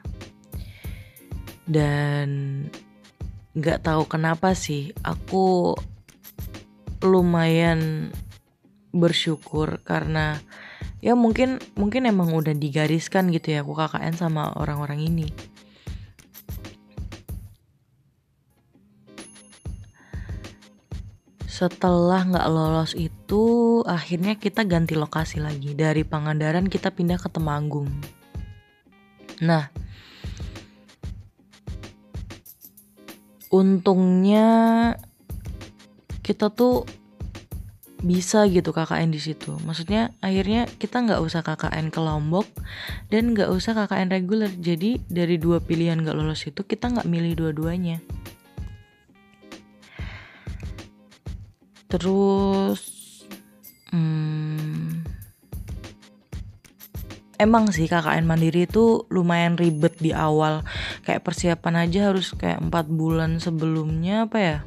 Dan 1.65 2.30
nggak 3.58 3.82
tahu 3.82 4.06
kenapa 4.06 4.54
sih 4.54 4.93
aku 5.02 5.74
lumayan 7.02 8.12
bersyukur 8.91 9.80
karena 9.84 10.39
ya 11.00 11.15
mungkin 11.15 11.60
mungkin 11.76 12.08
emang 12.08 12.32
udah 12.36 12.56
digariskan 12.56 13.32
gitu 13.32 13.56
ya 13.56 13.63
aku 13.63 13.76
KKN 13.76 14.15
sama 14.15 14.52
orang-orang 14.56 15.04
ini 15.04 15.28
setelah 21.56 22.28
nggak 22.28 22.52
lolos 22.52 22.91
itu 23.00 23.80
akhirnya 23.88 24.36
kita 24.36 24.68
ganti 24.68 25.00
lokasi 25.00 25.39
lagi 25.39 25.72
dari 25.72 26.04
Pangandaran 26.04 26.68
kita 26.68 26.91
pindah 26.91 27.15
ke 27.15 27.32
Temanggung 27.32 27.88
nah 29.39 29.72
untungnya 33.56 34.52
kita 36.20 36.52
tuh 36.52 36.84
bisa 38.06 38.46
gitu 38.46 38.70
KKN 38.70 39.10
di 39.10 39.18
situ. 39.18 39.58
Maksudnya 39.65 40.13
akhirnya 40.22 40.70
kita 40.78 41.02
nggak 41.02 41.22
usah 41.26 41.41
KKN 41.41 41.89
ke 41.89 42.00
Lombok 42.04 42.46
dan 43.10 43.34
nggak 43.34 43.50
usah 43.50 43.74
KKN 43.74 44.13
reguler. 44.13 44.52
Jadi 44.54 45.02
dari 45.10 45.41
dua 45.41 45.58
pilihan 45.58 45.98
nggak 45.98 46.13
lolos 46.13 46.46
itu 46.46 46.62
kita 46.62 46.94
nggak 46.94 47.10
milih 47.10 47.34
dua-duanya. 47.34 47.98
Terus, 51.95 52.84
hmm, 53.95 55.08
emang 57.39 57.71
sih 57.71 57.88
KKN 57.88 58.27
mandiri 58.27 58.67
itu 58.67 59.08
lumayan 59.08 59.55
ribet 59.55 59.95
di 60.03 60.12
awal. 60.12 60.67
Kayak 61.08 61.23
persiapan 61.23 61.88
aja 61.88 62.12
harus 62.12 62.36
kayak 62.36 62.60
empat 62.60 62.91
bulan 62.91 63.39
sebelumnya 63.39 64.27
apa 64.27 64.39
ya? 64.43 64.60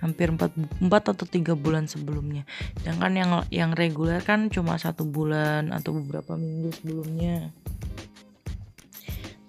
hampir 0.00 0.32
4, 0.32 0.80
4 0.80 1.12
atau 1.12 1.26
tiga 1.28 1.52
bulan 1.52 1.84
sebelumnya 1.84 2.48
sedangkan 2.80 3.12
yang 3.12 3.30
yang 3.52 3.70
reguler 3.76 4.24
kan 4.24 4.48
cuma 4.48 4.80
satu 4.80 5.04
bulan 5.04 5.76
atau 5.76 5.92
beberapa 5.92 6.40
minggu 6.40 6.72
sebelumnya 6.72 7.52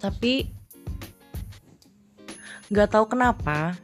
tapi 0.04 0.52
nggak 2.68 2.92
tahu 2.92 3.06
kenapa 3.08 3.80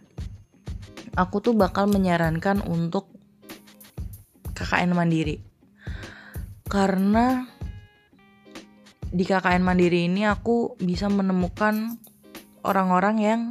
aku 1.18 1.42
tuh 1.42 1.58
bakal 1.58 1.90
menyarankan 1.90 2.62
untuk 2.62 3.10
KKN 4.54 4.94
mandiri. 4.94 5.42
Karena 6.70 7.42
di 9.10 9.26
KKN 9.26 9.66
mandiri 9.66 10.06
ini 10.06 10.30
aku 10.30 10.78
bisa 10.78 11.10
menemukan 11.10 11.98
orang-orang 12.62 13.16
yang 13.18 13.42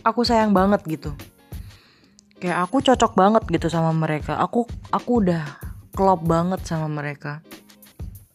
aku 0.00 0.24
sayang 0.24 0.56
banget 0.56 0.80
gitu. 0.88 1.12
Kayak 2.40 2.64
aku 2.64 2.80
cocok 2.80 3.12
banget 3.12 3.44
gitu 3.52 3.68
sama 3.68 3.92
mereka. 3.92 4.40
Aku 4.40 4.64
aku 4.88 5.20
udah 5.20 5.44
klop 5.92 6.24
banget 6.24 6.64
sama 6.64 6.88
mereka. 6.88 7.44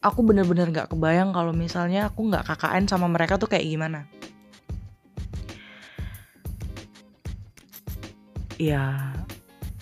Aku 0.02 0.26
bener-bener 0.26 0.74
gak 0.74 0.90
kebayang 0.90 1.30
kalau 1.30 1.54
misalnya 1.54 2.10
aku 2.10 2.26
nggak 2.26 2.42
KKN 2.50 2.90
sama 2.90 3.06
mereka 3.06 3.38
tuh 3.38 3.46
kayak 3.46 3.70
gimana 3.70 4.10
ya 8.62 9.10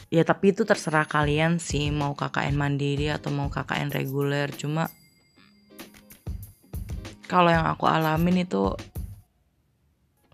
ya 0.07 0.23
tapi 0.23 0.55
itu 0.55 0.63
terserah 0.63 1.03
kalian 1.03 1.59
sih 1.59 1.91
mau 1.91 2.15
KKN 2.15 2.55
mandiri 2.55 3.11
atau 3.11 3.27
mau 3.35 3.51
KKN 3.51 3.91
reguler. 3.91 4.47
Cuma 4.55 4.87
kalau 7.27 7.51
yang 7.51 7.67
aku 7.67 7.85
alamin 7.85 8.47
itu 8.47 8.73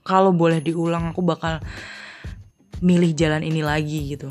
kalau 0.05 0.29
boleh 0.29 0.61
diulang 0.61 1.09
aku 1.09 1.25
bakal 1.25 1.57
milih 2.85 3.17
jalan 3.17 3.41
ini 3.41 3.65
lagi 3.65 4.13
gitu. 4.13 4.29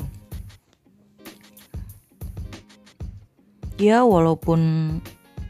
Ya 3.75 4.07
walaupun 4.07 4.63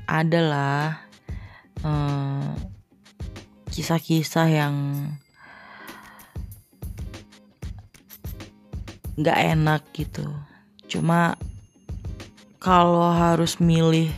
adalah 0.10 1.06
uh, 1.86 2.58
kisah-kisah 3.70 4.48
yang 4.50 4.76
nggak 9.16 9.40
enak 9.56 9.82
gitu. 9.96 10.28
Cuma 10.92 11.40
kalau 12.60 13.12
harus 13.12 13.60
milih 13.64 14.12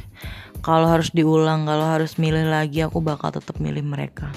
kalau 0.66 0.90
harus 0.90 1.14
diulang 1.16 1.64
kalau 1.64 1.86
harus 1.88 2.20
milih 2.20 2.44
lagi 2.50 2.84
aku 2.84 3.00
bakal 3.00 3.32
tetap 3.32 3.62
milih 3.62 3.86
mereka. 3.86 4.34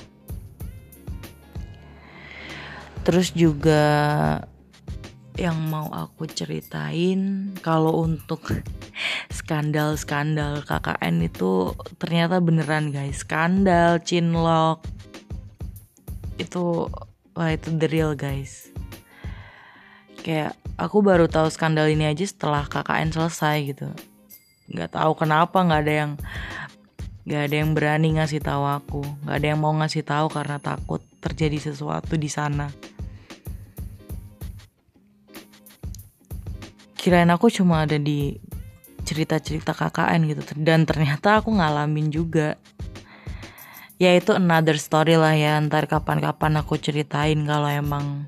Terus 3.02 3.32
juga 3.32 3.82
yang 5.40 5.56
mau 5.72 5.88
aku 5.88 6.28
ceritain 6.28 7.50
kalau 7.64 8.04
untuk 8.04 8.44
skandal-skandal 9.36 10.60
KKN 10.68 11.24
itu 11.24 11.72
ternyata 11.96 12.38
beneran 12.38 12.92
guys. 12.92 13.24
Skandal 13.24 14.04
cinlok 14.04 14.84
itu 16.36 16.88
wah 17.36 17.50
itu 17.52 17.68
the 17.76 17.88
real 17.88 18.16
guys 18.16 18.69
kayak 20.20 20.56
aku 20.80 21.04
baru 21.04 21.28
tahu 21.28 21.48
skandal 21.52 21.88
ini 21.88 22.08
aja 22.08 22.24
setelah 22.24 22.64
KKN 22.64 23.12
selesai 23.12 23.56
gitu. 23.68 23.88
Nggak 24.70 24.96
tahu 24.96 25.12
kenapa 25.18 25.60
nggak 25.60 25.80
ada 25.82 25.94
yang 25.94 26.12
nggak 27.26 27.42
ada 27.46 27.56
yang 27.56 27.70
berani 27.76 28.08
ngasih 28.16 28.40
tahu 28.40 28.64
aku. 28.64 29.02
Nggak 29.26 29.36
ada 29.36 29.46
yang 29.46 29.60
mau 29.60 29.74
ngasih 29.76 30.04
tahu 30.06 30.26
karena 30.32 30.56
takut 30.62 31.02
terjadi 31.20 31.72
sesuatu 31.72 32.16
di 32.16 32.30
sana. 32.30 32.70
Kirain 37.00 37.32
aku 37.32 37.48
cuma 37.48 37.88
ada 37.88 37.96
di 37.96 38.36
cerita-cerita 39.08 39.72
KKN 39.72 40.20
gitu. 40.28 40.42
Dan 40.56 40.84
ternyata 40.84 41.40
aku 41.40 41.50
ngalamin 41.50 42.12
juga. 42.12 42.60
Ya 44.00 44.16
itu 44.16 44.32
another 44.32 44.80
story 44.80 45.16
lah 45.16 45.36
ya. 45.36 45.60
Ntar 45.60 45.88
kapan-kapan 45.88 46.60
aku 46.60 46.80
ceritain 46.80 47.40
kalau 47.44 47.68
emang 47.68 48.24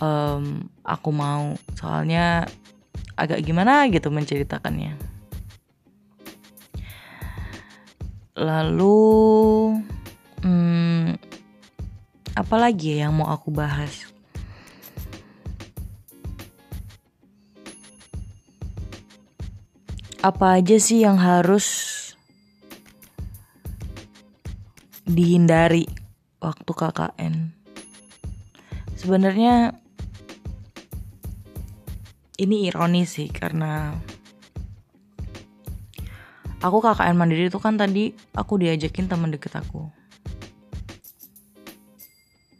um, 0.00 0.68
aku 0.88 1.12
mau. 1.12 1.52
Soalnya 1.76 2.48
agak 3.18 3.44
gimana 3.44 3.84
gitu 3.92 4.08
menceritakannya. 4.08 4.96
Lalu 8.38 9.02
hmm, 10.46 11.18
apa 12.38 12.54
lagi 12.54 12.94
ya 12.94 13.10
yang 13.10 13.18
mau 13.18 13.28
aku 13.34 13.50
bahas? 13.50 14.06
Apa 20.22 20.58
aja 20.58 20.78
sih 20.78 21.02
yang 21.02 21.18
harus 21.18 21.66
dihindari 25.02 25.86
waktu 26.38 26.70
KKN? 26.70 27.34
Sebenarnya 28.98 29.78
ini 32.38 32.70
ironis 32.70 33.18
sih 33.18 33.28
karena 33.28 33.98
aku 36.62 36.78
KKN 36.78 37.18
mandiri 37.18 37.50
itu 37.50 37.58
kan 37.58 37.74
tadi 37.74 38.14
aku 38.34 38.62
diajakin 38.62 39.10
teman 39.10 39.34
deket 39.34 39.58
aku. 39.58 39.90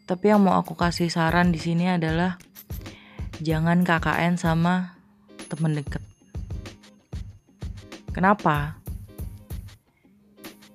Tapi 0.09 0.25
yang 0.33 0.41
mau 0.43 0.57
aku 0.59 0.75
kasih 0.75 1.13
saran 1.13 1.55
di 1.55 1.61
sini 1.61 1.89
adalah 1.89 2.37
jangan 3.39 3.87
KKN 3.87 4.35
sama 4.41 4.99
teman 5.47 5.77
deket 5.79 6.03
Kenapa? 8.19 8.75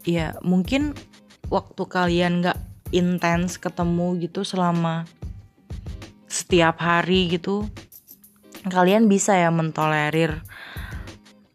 Ya 0.07 0.39
mungkin 0.39 0.95
waktu 1.51 1.83
kalian 1.91 2.39
gak 2.39 2.55
intens 2.95 3.59
ketemu 3.59 4.15
gitu 4.23 4.47
selama 4.47 5.03
setiap 6.31 6.79
hari 6.79 7.27
gitu 7.35 7.67
kalian 8.67 9.11
bisa 9.11 9.35
ya 9.35 9.51
mentolerir 9.51 10.39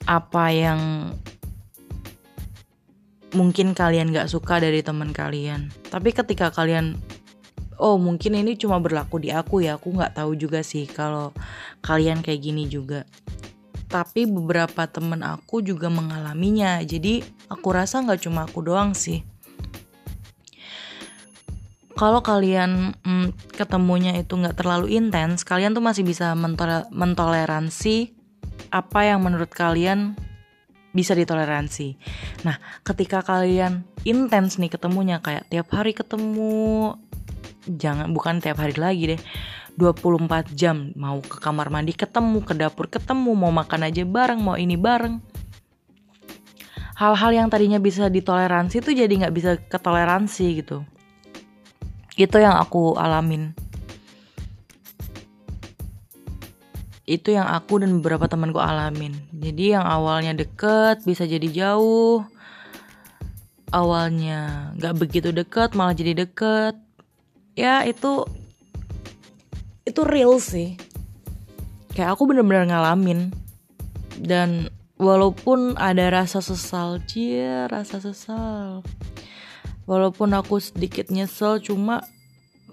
apa 0.09 0.45
yang 0.53 0.81
mungkin 3.37 3.77
kalian 3.77 4.13
gak 4.13 4.33
suka 4.33 4.61
dari 4.61 4.81
teman 4.81 5.13
kalian. 5.13 5.69
Tapi 5.93 6.13
ketika 6.17 6.49
kalian 6.49 6.97
oh 7.79 8.01
mungkin 8.01 8.35
ini 8.35 8.57
cuma 8.59 8.81
berlaku 8.83 9.23
di 9.23 9.31
aku 9.31 9.63
ya 9.63 9.79
aku 9.79 9.95
nggak 9.95 10.19
tahu 10.19 10.35
juga 10.35 10.67
sih 10.67 10.89
kalau 10.89 11.31
kalian 11.85 12.25
kayak 12.25 12.41
gini 12.41 12.65
juga. 12.67 13.05
Tapi 13.89 14.29
beberapa 14.29 14.85
temen 14.85 15.25
aku 15.25 15.65
juga 15.65 15.89
mengalaminya 15.89 16.85
jadi 16.85 17.25
aku 17.49 17.69
rasa 17.73 18.05
nggak 18.05 18.21
cuma 18.29 18.45
aku 18.45 18.61
doang 18.61 18.93
sih 18.93 19.25
kalau 21.99 22.23
kalian 22.23 22.95
mm, 23.03 23.59
ketemunya 23.59 24.15
itu 24.15 24.39
nggak 24.39 24.63
terlalu 24.63 24.95
intens 24.95 25.43
kalian 25.43 25.75
tuh 25.75 25.83
masih 25.83 26.07
bisa 26.07 26.31
mentole 26.39 26.87
mentoleransi 26.95 28.15
apa 28.71 29.11
yang 29.11 29.27
menurut 29.27 29.51
kalian 29.51 30.15
bisa 30.95 31.13
ditoleransi. 31.19 31.99
Nah 32.47 32.63
ketika 32.87 33.27
kalian 33.27 33.83
intens 34.07 34.63
nih 34.63 34.71
ketemunya 34.71 35.19
kayak 35.19 35.51
tiap 35.51 35.75
hari 35.75 35.91
ketemu 35.91 36.95
jangan 37.67 38.15
bukan 38.15 38.39
tiap 38.39 38.63
hari 38.63 38.79
lagi 38.79 39.19
deh 39.19 39.21
24 39.75 40.55
jam 40.55 40.95
mau 40.95 41.19
ke 41.19 41.43
kamar 41.43 41.69
mandi 41.71 41.99
ketemu 41.99 42.47
ke 42.47 42.55
dapur 42.55 42.87
ketemu 42.87 43.35
mau 43.35 43.51
makan 43.51 43.91
aja 43.91 44.07
bareng 44.07 44.39
mau 44.39 44.55
ini 44.55 44.79
bareng. 44.79 45.19
Hal-hal 46.99 47.31
yang 47.31 47.47
tadinya 47.51 47.79
bisa 47.83 48.07
ditoleransi 48.07 48.83
tuh 48.83 48.95
jadi 48.95 49.11
nggak 49.11 49.35
bisa 49.35 49.59
ketoleransi 49.67 50.47
gitu 50.63 50.83
itu 52.19 52.37
yang 52.43 52.59
aku 52.59 52.99
alamin. 52.99 53.55
Itu 57.07 57.31
yang 57.33 57.47
aku 57.47 57.79
dan 57.81 58.03
beberapa 58.03 58.27
temanku 58.27 58.59
alamin. 58.59 59.15
Jadi 59.31 59.79
yang 59.79 59.87
awalnya 59.87 60.35
deket 60.35 61.07
bisa 61.07 61.25
jadi 61.25 61.47
jauh. 61.47 62.27
Awalnya 63.71 64.75
nggak 64.77 64.95
begitu 64.99 65.31
deket 65.31 65.79
malah 65.79 65.95
jadi 65.95 66.27
deket. 66.27 66.75
Ya 67.55 67.87
itu 67.87 68.27
itu 69.87 70.01
real 70.03 70.43
sih. 70.43 70.75
Kayak 71.95 72.19
aku 72.19 72.29
bener-bener 72.29 72.67
ngalamin. 72.67 73.31
Dan 74.19 74.67
walaupun 74.99 75.79
ada 75.79 76.11
rasa 76.11 76.43
sesal 76.43 76.99
cia 77.07 77.71
rasa 77.71 78.03
sesal 78.03 78.83
walaupun 79.89 80.37
aku 80.37 80.61
sedikit 80.61 81.09
nyesel 81.09 81.59
cuma 81.65 82.05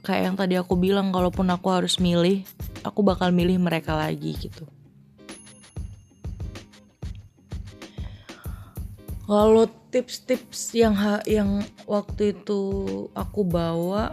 kayak 0.04 0.24
yang 0.28 0.36
tadi 0.36 0.60
aku 0.60 0.76
bilang 0.76 1.16
kalaupun 1.16 1.48
aku 1.48 1.72
harus 1.72 1.98
milih 1.98 2.44
aku 2.84 3.00
bakal 3.02 3.32
milih 3.32 3.56
mereka 3.58 3.96
lagi 3.96 4.36
gitu 4.36 4.68
kalau 9.26 9.66
tips-tips 9.90 10.76
yang 10.76 10.94
yang 11.24 11.64
waktu 11.88 12.36
itu 12.36 12.62
aku 13.16 13.42
bawa 13.48 14.12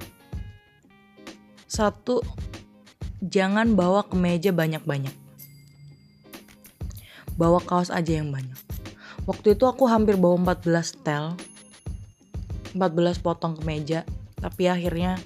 satu 1.69 2.25
jangan 3.23 3.79
bawa 3.79 4.05
kemeja 4.05 4.51
banyak-banyak. 4.51 5.15
Bawa 7.38 7.62
kaos 7.62 7.88
aja 7.88 8.19
yang 8.21 8.35
banyak. 8.35 8.59
Waktu 9.25 9.55
itu 9.55 9.65
aku 9.65 9.87
hampir 9.87 10.19
bawa 10.19 10.53
14 10.53 11.01
tel. 11.07 11.38
14 12.72 13.20
potong 13.20 13.56
kemeja, 13.56 14.04
tapi 14.40 14.68
akhirnya 14.68 15.20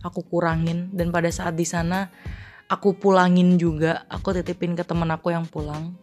aku 0.00 0.24
kurangin. 0.26 0.92
Dan 0.92 1.12
pada 1.12 1.28
saat 1.28 1.56
di 1.56 1.64
sana 1.68 2.08
aku 2.66 2.96
pulangin 2.96 3.60
juga, 3.60 4.04
aku 4.08 4.36
titipin 4.36 4.74
ke 4.74 4.82
temen 4.82 5.08
aku 5.12 5.32
yang 5.32 5.44
pulang. 5.46 5.94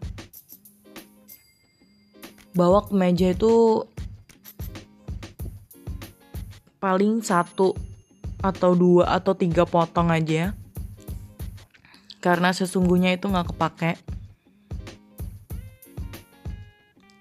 Bawa 2.53 2.86
kemeja 2.86 3.34
itu 3.34 3.84
paling 6.77 7.23
satu 7.23 7.73
atau 8.43 8.71
dua 8.75 9.15
atau 9.17 9.34
tiga 9.34 9.63
potong 9.63 10.12
aja. 10.12 10.53
Karena 12.23 12.56
sesungguhnya 12.56 13.15
itu 13.15 13.27
nggak 13.27 13.56
kepake. 13.56 13.91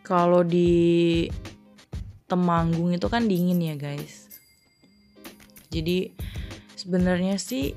Kalau 0.03 0.45
di 0.45 1.27
Temanggung 2.33 2.97
itu 2.97 3.05
kan 3.13 3.29
dingin 3.29 3.61
ya 3.61 3.77
guys. 3.77 4.41
Jadi 5.69 6.17
sebenarnya 6.73 7.37
sih 7.37 7.77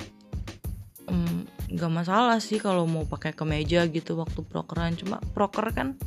nggak 1.67 1.91
um, 1.91 1.97
masalah 1.99 2.39
sih 2.39 2.63
kalau 2.63 2.87
mau 2.87 3.03
pakai 3.03 3.35
kemeja 3.35 3.83
gitu 3.91 4.15
waktu 4.15 4.47
prokeran. 4.47 4.95
Cuma 4.95 5.19
proker 5.35 5.75
kan 5.75 5.99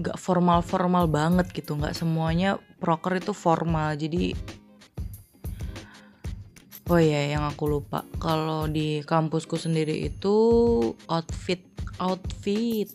nggak 0.00 0.16
um, 0.16 0.22
formal 0.24 0.64
formal 0.64 1.04
banget 1.12 1.52
gitu. 1.52 1.76
Nggak 1.76 1.92
semuanya 1.92 2.56
proker 2.80 3.20
itu 3.20 3.36
formal. 3.36 3.92
Jadi 4.00 4.32
Oh 6.90 6.98
iya, 7.00 7.30
yang 7.30 7.46
aku 7.46 7.70
lupa. 7.70 8.04
Kalau 8.18 8.66
di 8.66 9.00
kampusku 9.06 9.54
sendiri 9.56 10.02
itu 10.02 10.36
outfit 11.06 11.62
outfit 12.02 12.90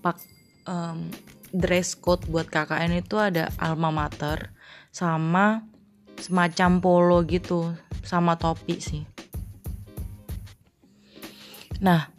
pak 0.00 0.22
um, 0.70 1.10
dress 1.54 1.94
code 1.94 2.26
buat 2.26 2.50
KKN 2.50 2.98
itu 2.98 3.14
ada 3.14 3.54
alma 3.62 3.94
mater 3.94 4.50
sama 4.90 5.62
semacam 6.18 6.82
polo 6.82 7.18
gitu 7.22 7.70
sama 8.02 8.34
topi 8.34 8.82
sih. 8.82 9.06
Nah, 11.78 12.10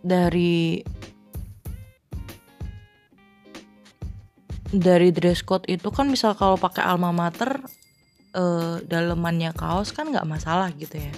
dari 0.00 0.80
dari 4.70 5.10
dress 5.10 5.42
code 5.42 5.66
itu 5.66 5.90
kan 5.90 6.08
bisa 6.08 6.32
kalau 6.38 6.54
pakai 6.56 6.86
alma 6.86 7.10
mater 7.10 7.60
uh, 8.38 8.78
dalemannya 8.86 9.50
kaos 9.54 9.90
kan 9.90 10.10
nggak 10.10 10.26
masalah 10.26 10.70
gitu 10.78 10.94
ya 10.94 11.14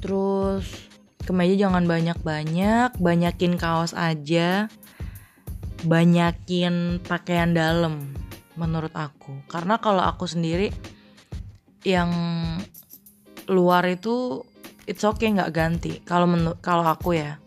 terus 0.00 0.89
kemeja 1.30 1.70
jangan 1.70 1.86
banyak-banyak 1.86 2.98
banyakin 2.98 3.54
kaos 3.54 3.94
aja 3.94 4.66
banyakin 5.86 6.98
pakaian 7.06 7.54
dalam 7.54 8.10
menurut 8.58 8.90
aku. 8.92 9.46
Karena 9.46 9.78
kalau 9.78 10.02
aku 10.02 10.26
sendiri 10.26 10.74
yang 11.86 12.10
luar 13.46 13.86
itu 13.88 14.42
it's 14.90 15.06
okay 15.06 15.30
nggak 15.30 15.54
ganti. 15.54 16.02
Kalau 16.02 16.26
kalau 16.58 16.82
aku 16.82 17.14
ya. 17.14 17.38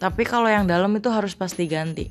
Tapi 0.00 0.26
kalau 0.26 0.50
yang 0.50 0.66
dalam 0.66 0.90
itu 0.96 1.12
harus 1.12 1.36
pasti 1.36 1.68
ganti. 1.70 2.10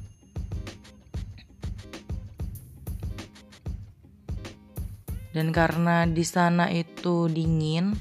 Dan 5.32 5.52
karena 5.56 6.08
di 6.08 6.24
sana 6.28 6.68
itu 6.72 7.28
dingin 7.32 7.96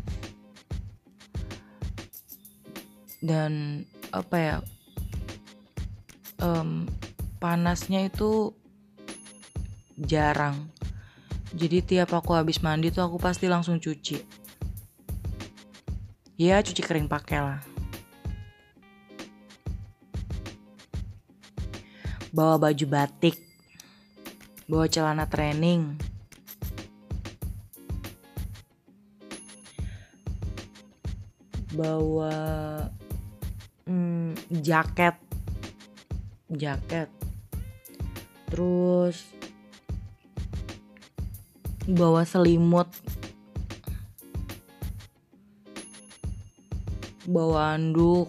dan 3.20 3.84
apa 4.10 4.36
ya 4.36 4.56
um, 6.40 6.88
panasnya 7.38 8.08
itu 8.08 8.52
jarang. 10.00 10.68
Jadi 11.50 11.82
tiap 11.82 12.14
aku 12.14 12.32
habis 12.32 12.62
mandi 12.62 12.88
tuh 12.94 13.04
aku 13.04 13.18
pasti 13.20 13.50
langsung 13.50 13.82
cuci. 13.82 14.22
Ya 16.40 16.62
cuci 16.64 16.80
kering 16.80 17.10
pakai 17.10 17.40
lah. 17.42 17.60
Bawa 22.30 22.56
baju 22.70 22.86
batik. 22.86 23.36
Bawa 24.70 24.86
celana 24.86 25.26
training. 25.26 25.98
Bawa 31.74 32.30
jaket. 34.50 35.14
Jaket. 36.50 37.06
Terus 38.50 39.30
bawa 41.86 42.26
selimut. 42.26 42.90
Bawa 47.30 47.78
anduk. 47.78 48.26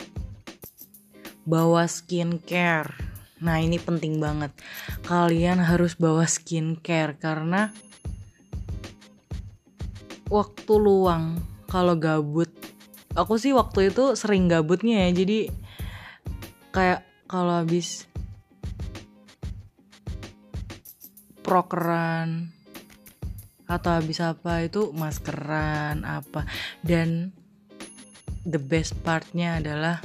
Bawa 1.49 1.89
skincare. 1.89 2.93
Nah 3.41 3.57
ini 3.57 3.81
penting 3.81 4.21
banget. 4.21 4.53
Kalian 5.01 5.57
harus 5.57 5.97
bawa 5.97 6.29
skincare 6.29 7.17
karena 7.17 7.73
waktu 10.29 10.73
luang. 10.77 11.41
Kalau 11.65 11.97
gabut 11.97 12.61
aku 13.15 13.35
sih 13.35 13.51
waktu 13.51 13.91
itu 13.91 14.15
sering 14.15 14.47
gabutnya 14.47 15.07
ya 15.07 15.23
jadi 15.23 15.51
kayak 16.71 17.03
kalau 17.27 17.63
habis 17.63 18.07
prokeran 21.43 22.51
atau 23.67 23.91
habis 23.95 24.19
apa 24.19 24.67
itu 24.67 24.91
maskeran 24.95 26.03
apa. 26.03 26.47
Dan 26.83 27.31
the 28.43 28.59
best 28.59 28.95
partnya 29.03 29.59
adalah 29.59 29.99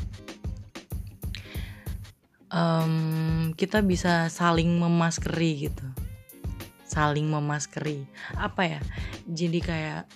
um, 2.50 3.54
kita 3.54 3.82
bisa 3.82 4.30
saling 4.30 4.74
memaskeri 4.78 5.70
gitu. 5.70 5.86
Saling 6.86 7.26
memaskeri. 7.26 8.06
Apa 8.38 8.78
ya? 8.78 8.80
Jadi 9.26 9.58
kayak 9.58 10.06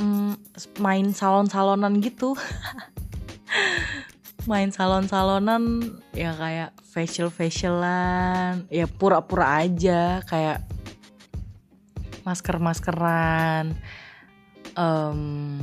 um, 0.00 0.36
main 0.80 1.12
salon-salonan 1.12 2.00
gitu 2.04 2.36
main 4.46 4.70
salon-salonan 4.70 5.94
ya 6.14 6.32
kayak 6.34 6.70
facial 6.86 7.28
facialan 7.34 8.66
ya 8.70 8.86
pura-pura 8.86 9.66
aja 9.66 10.22
kayak 10.26 10.62
masker 12.22 12.58
maskeran 12.62 13.74
um, 14.78 15.58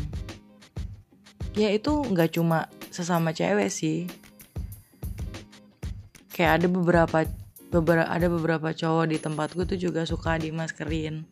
ya 1.54 1.69
itu 1.69 1.91
nggak 2.04 2.34
cuma 2.36 2.67
sesama 2.89 3.32
cewek 3.32 3.69
sih. 3.69 4.10
Kayak 6.34 6.62
ada 6.62 6.67
beberapa 6.69 7.17
beberapa 7.69 8.06
ada 8.10 8.28
beberapa 8.30 8.69
cowok 8.74 9.06
di 9.10 9.17
tempatku 9.22 9.65
tuh 9.69 9.78
juga 9.78 10.06
suka 10.06 10.38
dimaskerin. 10.41 11.26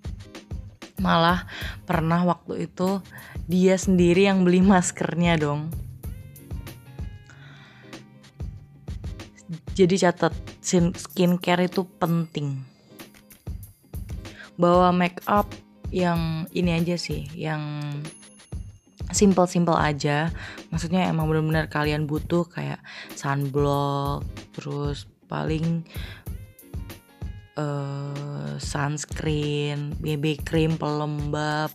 Malah 1.01 1.49
pernah 1.89 2.21
waktu 2.21 2.69
itu 2.69 3.01
dia 3.49 3.73
sendiri 3.73 4.29
yang 4.29 4.45
beli 4.45 4.61
maskernya 4.61 5.41
dong 5.41 5.73
jadi 9.81 10.09
catat 10.09 10.33
skincare 10.61 11.65
itu 11.65 11.81
penting. 11.97 12.61
Bawa 14.61 14.93
make 14.93 15.25
up 15.25 15.49
yang 15.89 16.45
ini 16.53 16.77
aja 16.77 16.95
sih 17.01 17.25
yang 17.33 17.81
simple-simple 19.09 19.73
aja. 19.73 20.29
Maksudnya 20.69 21.09
emang 21.09 21.27
bener-bener 21.27 21.65
kalian 21.65 22.05
butuh 22.05 22.45
kayak 22.45 22.77
sunblock 23.17 24.21
terus 24.53 25.09
paling 25.25 25.81
uh, 27.57 28.53
sunscreen 28.61 29.97
BB 29.97 30.45
cream 30.45 30.77
pelembab 30.77 31.73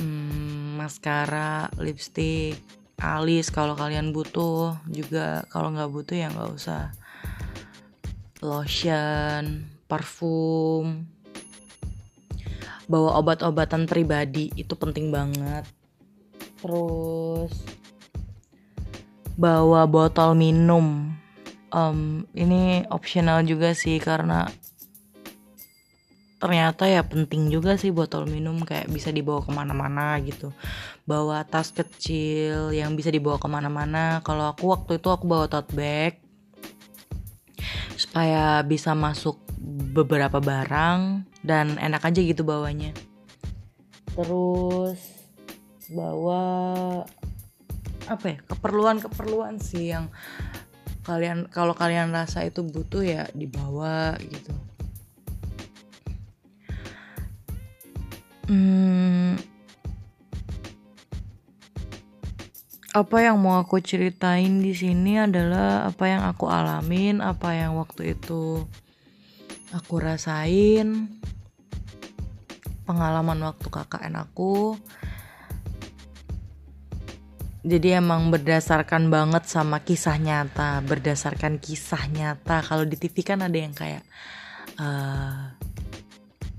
hmm, 0.00 0.80
maskara 0.80 1.68
lipstick 1.76 2.56
alis 3.00 3.52
kalau 3.52 3.76
kalian 3.76 4.12
butuh. 4.12 4.76
Juga 4.88 5.44
kalau 5.52 5.72
nggak 5.72 5.90
butuh 5.92 6.16
ya 6.16 6.28
nggak 6.32 6.52
usah. 6.56 6.92
Lotion 8.40 9.68
parfum. 9.86 11.06
Bawa 12.86 13.18
obat-obatan 13.18 13.90
pribadi 13.90 14.54
itu 14.54 14.74
penting 14.78 15.10
banget. 15.10 15.66
Terus 16.62 17.52
bawa 19.36 19.84
botol 19.84 20.32
minum. 20.38 21.12
Um, 21.74 22.24
ini 22.32 22.88
optional 22.88 23.44
juga 23.44 23.76
sih 23.76 24.00
karena 24.00 24.48
ternyata 26.36 26.84
ya 26.84 27.00
penting 27.00 27.48
juga 27.48 27.80
sih 27.80 27.88
botol 27.88 28.28
minum 28.28 28.60
kayak 28.60 28.92
bisa 28.92 29.08
dibawa 29.08 29.40
ke 29.40 29.50
mana-mana 29.52 30.20
gitu. 30.20 30.52
Bawa 31.08 31.42
tas 31.48 31.72
kecil 31.72 32.76
yang 32.76 32.92
bisa 32.92 33.08
dibawa 33.08 33.40
ke 33.40 33.48
mana-mana. 33.48 34.20
Kalau 34.20 34.52
aku 34.52 34.68
waktu 34.68 35.00
itu 35.00 35.08
aku 35.08 35.24
bawa 35.24 35.48
tote 35.48 35.72
bag 35.72 36.20
supaya 37.96 38.60
bisa 38.60 38.92
masuk 38.92 39.40
beberapa 39.96 40.36
barang 40.36 41.24
dan 41.40 41.80
enak 41.80 42.04
aja 42.04 42.20
gitu 42.20 42.44
bawanya. 42.44 42.92
Terus 44.12 45.00
bawa 45.88 46.44
apa 48.06 48.26
ya 48.26 48.38
keperluan-keperluan 48.46 49.58
sih 49.58 49.90
yang 49.90 50.12
kalian 51.06 51.46
kalau 51.50 51.74
kalian 51.74 52.10
rasa 52.10 52.42
itu 52.46 52.62
butuh 52.62 53.02
ya 53.02 53.30
dibawa 53.34 54.18
gitu 54.18 54.54
Hmm, 58.46 59.34
apa 62.96 63.16
yang 63.20 63.36
mau 63.42 63.60
aku 63.60 63.76
ceritain 63.82 64.62
di 64.62 64.72
sini 64.72 65.20
adalah 65.20 65.84
apa 65.84 66.08
yang 66.08 66.22
aku 66.24 66.48
alamin, 66.48 67.20
apa 67.20 67.52
yang 67.52 67.76
waktu 67.76 68.16
itu 68.16 68.64
aku 69.74 69.94
rasain, 69.98 71.10
pengalaman 72.86 73.42
waktu 73.44 73.66
KKN 73.66 74.14
aku. 74.16 74.80
Jadi 77.66 77.98
emang 77.98 78.30
berdasarkan 78.30 79.10
banget 79.10 79.50
sama 79.50 79.82
kisah 79.82 80.16
nyata, 80.22 80.80
berdasarkan 80.86 81.58
kisah 81.58 82.06
nyata. 82.14 82.62
Kalau 82.62 82.86
di 82.86 82.94
TV 82.94 83.26
kan 83.26 83.42
ada 83.42 83.58
yang 83.58 83.74
kayak 83.74 84.06
uh, 84.78 85.55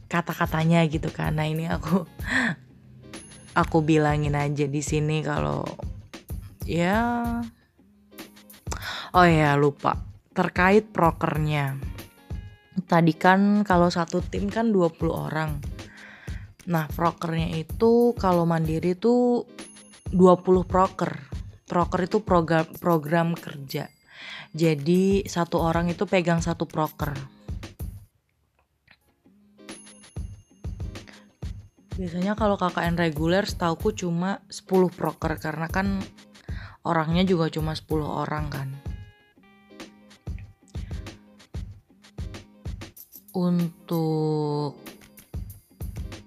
kata-katanya 0.07 0.87
gitu 0.87 1.11
kan. 1.11 1.35
Nah 1.35 1.47
ini 1.47 1.67
aku 1.67 2.07
aku 3.61 3.77
bilangin 3.83 4.35
aja 4.35 4.65
di 4.65 4.79
sini 4.79 5.19
kalau 5.21 5.63
ya 6.63 7.23
oh 9.11 9.27
ya 9.27 9.55
lupa. 9.59 9.99
Terkait 10.31 10.93
prokernya. 10.93 11.75
Tadi 12.87 13.13
kan 13.17 13.65
kalau 13.65 13.89
satu 13.89 14.21
tim 14.23 14.47
kan 14.47 14.69
20 14.71 15.09
orang. 15.09 15.59
Nah 16.69 16.85
prokernya 16.87 17.57
itu 17.57 18.13
kalau 18.15 18.45
mandiri 18.47 18.95
tuh 18.95 19.49
20 20.13 20.63
proker. 20.63 21.11
Proker 21.67 21.99
itu 22.05 22.23
program 22.23 22.69
program 22.79 23.35
kerja. 23.35 23.91
Jadi 24.55 25.27
satu 25.27 25.59
orang 25.59 25.91
itu 25.91 26.07
pegang 26.07 26.39
satu 26.39 26.63
proker 26.63 27.37
Biasanya 31.97 32.37
kalau 32.37 32.61
KKN 32.61 32.93
reguler 32.93 33.41
setauku 33.41 33.89
cuma 33.89 34.45
10 34.53 34.69
proker 34.93 35.41
karena 35.41 35.65
kan 35.65 35.97
orangnya 36.85 37.25
juga 37.25 37.49
cuma 37.49 37.73
10 37.73 37.89
orang 38.05 38.45
kan. 38.53 38.69
Untuk 43.33 44.77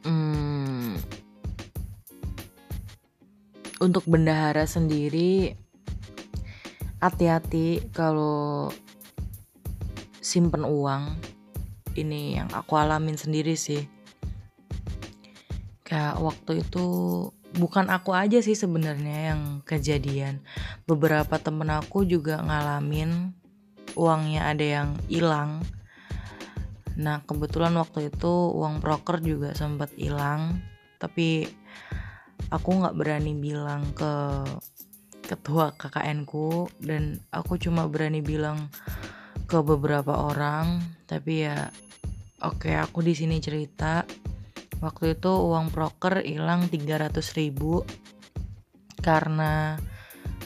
hmm, 0.02 0.98
untuk 3.78 4.04
bendahara 4.10 4.66
sendiri 4.66 5.54
hati-hati 6.98 7.94
kalau 7.94 8.74
simpen 10.18 10.66
uang. 10.66 11.14
Ini 11.94 12.42
yang 12.42 12.50
aku 12.50 12.74
alamin 12.74 13.14
sendiri 13.14 13.54
sih 13.54 13.99
kayak 15.90 16.22
waktu 16.22 16.62
itu 16.62 16.86
bukan 17.58 17.90
aku 17.90 18.14
aja 18.14 18.38
sih 18.38 18.54
sebenarnya 18.54 19.34
yang 19.34 19.42
kejadian. 19.66 20.38
Beberapa 20.86 21.34
temen 21.42 21.66
aku 21.66 22.06
juga 22.06 22.38
ngalamin 22.38 23.34
uangnya 23.98 24.54
ada 24.54 24.62
yang 24.62 24.88
hilang. 25.10 25.58
Nah 26.94 27.26
kebetulan 27.26 27.74
waktu 27.74 28.14
itu 28.14 28.30
uang 28.54 28.78
broker 28.78 29.18
juga 29.18 29.50
sempat 29.58 29.90
hilang. 29.98 30.62
Tapi 31.02 31.50
aku 32.54 32.70
nggak 32.70 32.94
berani 32.94 33.34
bilang 33.34 33.90
ke 33.90 34.46
ketua 35.26 35.74
KKN 35.74 36.22
ku 36.22 36.70
dan 36.78 37.18
aku 37.34 37.58
cuma 37.58 37.90
berani 37.90 38.22
bilang 38.22 38.70
ke 39.50 39.58
beberapa 39.58 40.22
orang. 40.22 40.78
Tapi 41.10 41.50
ya 41.50 41.66
oke 42.46 42.70
okay, 42.70 42.78
aku 42.78 43.02
di 43.02 43.18
sini 43.18 43.42
cerita 43.42 44.06
waktu 44.80 45.16
itu 45.16 45.30
uang 45.30 45.72
proker 45.72 46.24
hilang 46.24 46.68
300 46.68 47.20
ribu. 47.36 47.84
Karena 49.00 49.80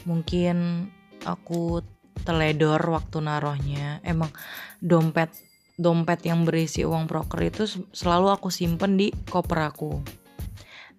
mungkin 0.07 0.87
aku 1.27 1.83
teledor 2.23 2.81
waktu 2.87 3.19
naruhnya 3.19 3.99
emang 4.07 4.31
dompet 4.79 5.35
dompet 5.75 6.23
yang 6.23 6.47
berisi 6.47 6.87
uang 6.87 7.11
proker 7.11 7.51
itu 7.51 7.67
selalu 7.91 8.31
aku 8.31 8.49
simpen 8.49 8.95
di 8.95 9.11
koper 9.11 9.59
aku. 9.75 9.99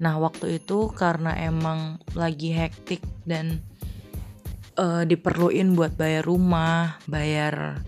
Nah 0.04 0.20
waktu 0.20 0.60
itu 0.60 0.92
karena 0.92 1.32
emang 1.40 2.04
lagi 2.12 2.52
hektik 2.52 3.00
dan 3.24 3.64
uh, 4.76 5.08
diperluin 5.08 5.74
buat 5.74 5.96
bayar 5.96 6.28
rumah, 6.28 7.00
bayar 7.08 7.80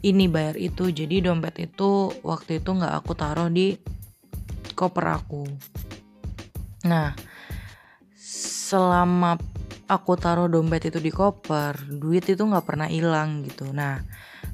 ini, 0.00 0.26
bayar 0.32 0.56
itu. 0.56 0.88
Jadi 0.88 1.20
dompet 1.20 1.68
itu 1.68 2.08
waktu 2.24 2.64
itu 2.64 2.70
nggak 2.72 2.94
aku 3.04 3.12
taruh 3.12 3.52
di 3.52 3.76
koper 4.80 5.20
aku. 5.20 5.44
Nah, 6.88 7.12
selama 8.16 9.36
aku 9.84 10.16
taruh 10.16 10.48
dompet 10.48 10.88
itu 10.88 10.96
di 11.04 11.12
koper, 11.12 11.76
duit 11.92 12.24
itu 12.24 12.40
nggak 12.40 12.64
pernah 12.64 12.88
hilang 12.88 13.44
gitu. 13.44 13.68
Nah, 13.68 14.00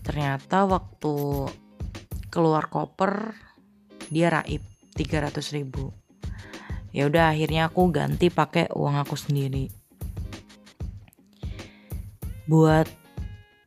ternyata 0.02 0.66
waktu 0.66 1.46
keluar 2.34 2.66
koper 2.66 3.38
dia 4.10 4.34
raib 4.34 4.66
300 4.98 5.38
ribu. 5.54 5.94
Ya 6.90 7.06
udah 7.06 7.30
akhirnya 7.30 7.70
aku 7.70 7.94
ganti 7.94 8.26
pakai 8.26 8.74
uang 8.74 8.98
aku 8.98 9.14
sendiri 9.14 9.86
buat 12.46 12.86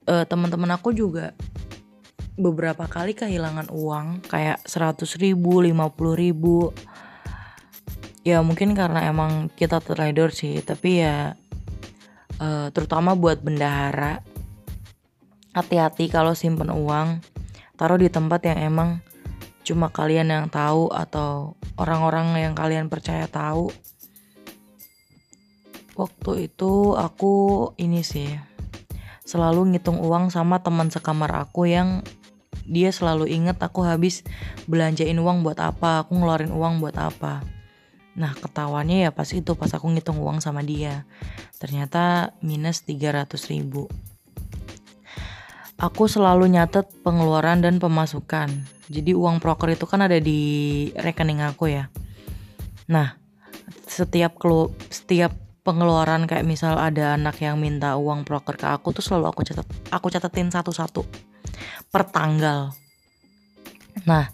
uh, 0.08 0.24
teman-teman 0.24 0.72
aku 0.80 0.95
juga 0.95 1.36
beberapa 2.39 2.88
kali 2.88 3.12
kehilangan 3.12 3.67
uang 3.67 4.23
kayak 4.32 4.63
100 4.63 5.04
ribu 5.19 5.60
50 5.60 6.15
ribu. 6.15 6.71
Ya 8.23 8.39
mungkin 8.39 8.71
karena 8.71 9.04
emang 9.12 9.52
kita 9.52 9.84
trader 9.84 10.32
sih 10.32 10.63
tapi 10.63 11.04
ya 11.04 11.36
uh, 12.39 12.71
terutama 12.71 13.19
buat 13.19 13.43
bendahara 13.43 14.23
hati-hati 15.52 16.08
kalau 16.08 16.32
simpen 16.32 16.71
uang 16.71 17.19
taruh 17.75 17.99
di 17.99 18.08
tempat 18.08 18.39
yang 18.47 18.60
emang 18.71 18.89
cuma 19.67 19.91
kalian 19.91 20.32
yang 20.32 20.47
tahu 20.47 20.88
atau 20.89 21.60
orang-orang 21.75 22.39
yang 22.39 22.54
kalian 22.56 22.88
percaya 22.88 23.28
tahu. 23.28 23.69
Waktu 25.99 26.47
itu 26.47 26.95
aku 26.95 27.34
ini 27.75 27.99
sih 28.08 28.32
selalu 29.28 29.75
ngitung 29.75 29.99
uang 29.99 30.32
sama 30.32 30.63
teman 30.63 30.88
sekamar 30.88 31.30
aku 31.36 31.67
yang 31.67 32.02
dia 32.69 32.93
selalu 32.93 33.25
inget 33.34 33.58
aku 33.58 33.82
habis 33.82 34.21
belanjain 34.69 35.17
uang 35.17 35.41
buat 35.41 35.58
apa, 35.58 36.05
aku 36.05 36.13
ngeluarin 36.13 36.53
uang 36.53 36.79
buat 36.79 36.95
apa. 36.95 37.41
Nah 38.13 38.38
ketawanya 38.38 39.10
ya 39.10 39.12
pas 39.12 39.27
itu 39.34 39.58
pas 39.58 39.73
aku 39.73 39.89
ngitung 39.89 40.21
uang 40.21 40.38
sama 40.39 40.62
dia. 40.62 41.10
Ternyata 41.58 42.38
minus 42.45 42.86
300 42.86 43.25
ribu. 43.49 43.89
Aku 45.79 46.12
selalu 46.12 46.51
nyatet 46.51 46.91
pengeluaran 47.01 47.63
dan 47.65 47.82
pemasukan. 47.82 48.51
Jadi 48.91 49.15
uang 49.15 49.39
proker 49.39 49.73
itu 49.73 49.88
kan 49.88 50.03
ada 50.03 50.19
di 50.19 50.91
rekening 50.93 51.39
aku 51.39 51.71
ya. 51.71 51.88
Nah, 52.91 53.15
setiap 53.88 54.36
kelu 54.36 54.75
setiap 54.91 55.32
pengeluaran 55.63 56.25
kayak 56.25 56.47
misal 56.47 56.75
ada 56.75 57.15
anak 57.15 57.39
yang 57.43 57.60
minta 57.62 57.95
uang 57.95 58.25
proker 58.25 58.58
ke 58.58 58.67
aku 58.67 58.95
tuh 58.95 59.03
selalu 59.05 59.29
aku 59.29 59.41
catat 59.45 59.67
aku 59.93 60.08
catatin 60.10 60.49
satu-satu 60.49 61.29
per 61.89 62.03
tanggal. 62.10 62.73
Nah, 64.05 64.25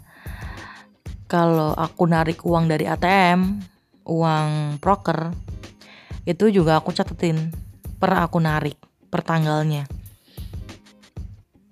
kalau 1.25 1.73
aku 1.73 2.03
narik 2.05 2.45
uang 2.45 2.69
dari 2.69 2.85
ATM, 2.85 3.61
uang 4.05 4.77
proker 4.77 5.33
itu 6.25 6.49
juga 6.49 6.81
aku 6.81 6.93
catetin 6.93 7.53
per 7.97 8.17
aku 8.17 8.37
narik 8.41 8.77
per 9.09 9.21
tanggalnya. 9.25 9.85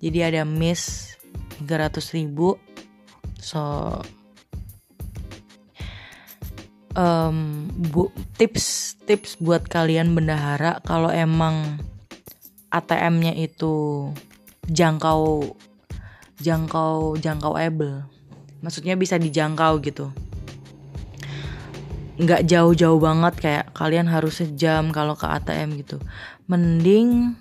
Jadi 0.02 0.18
ada 0.20 0.42
miss 0.44 1.14
300 1.62 2.16
ribu 2.16 2.58
so 3.38 3.60
um, 6.98 7.68
bu 7.92 8.10
tips 8.40 8.98
tips 9.04 9.36
buat 9.38 9.66
kalian 9.68 10.16
bendahara 10.16 10.80
kalau 10.82 11.12
emang 11.12 11.78
ATM-nya 12.74 13.38
itu 13.38 14.10
jangkau 14.68 15.54
jangkau 16.40 17.18
jangkau 17.20 17.54
able. 17.56 18.04
Maksudnya 18.64 18.96
bisa 18.96 19.20
dijangkau 19.20 19.80
gitu. 19.84 20.08
Nggak 22.16 22.46
jauh-jauh 22.46 23.00
banget 23.02 23.34
kayak 23.36 23.64
kalian 23.74 24.08
harus 24.08 24.40
sejam 24.40 24.94
kalau 24.94 25.18
ke 25.18 25.26
ATM 25.26 25.82
gitu. 25.82 26.00
Mending 26.48 27.36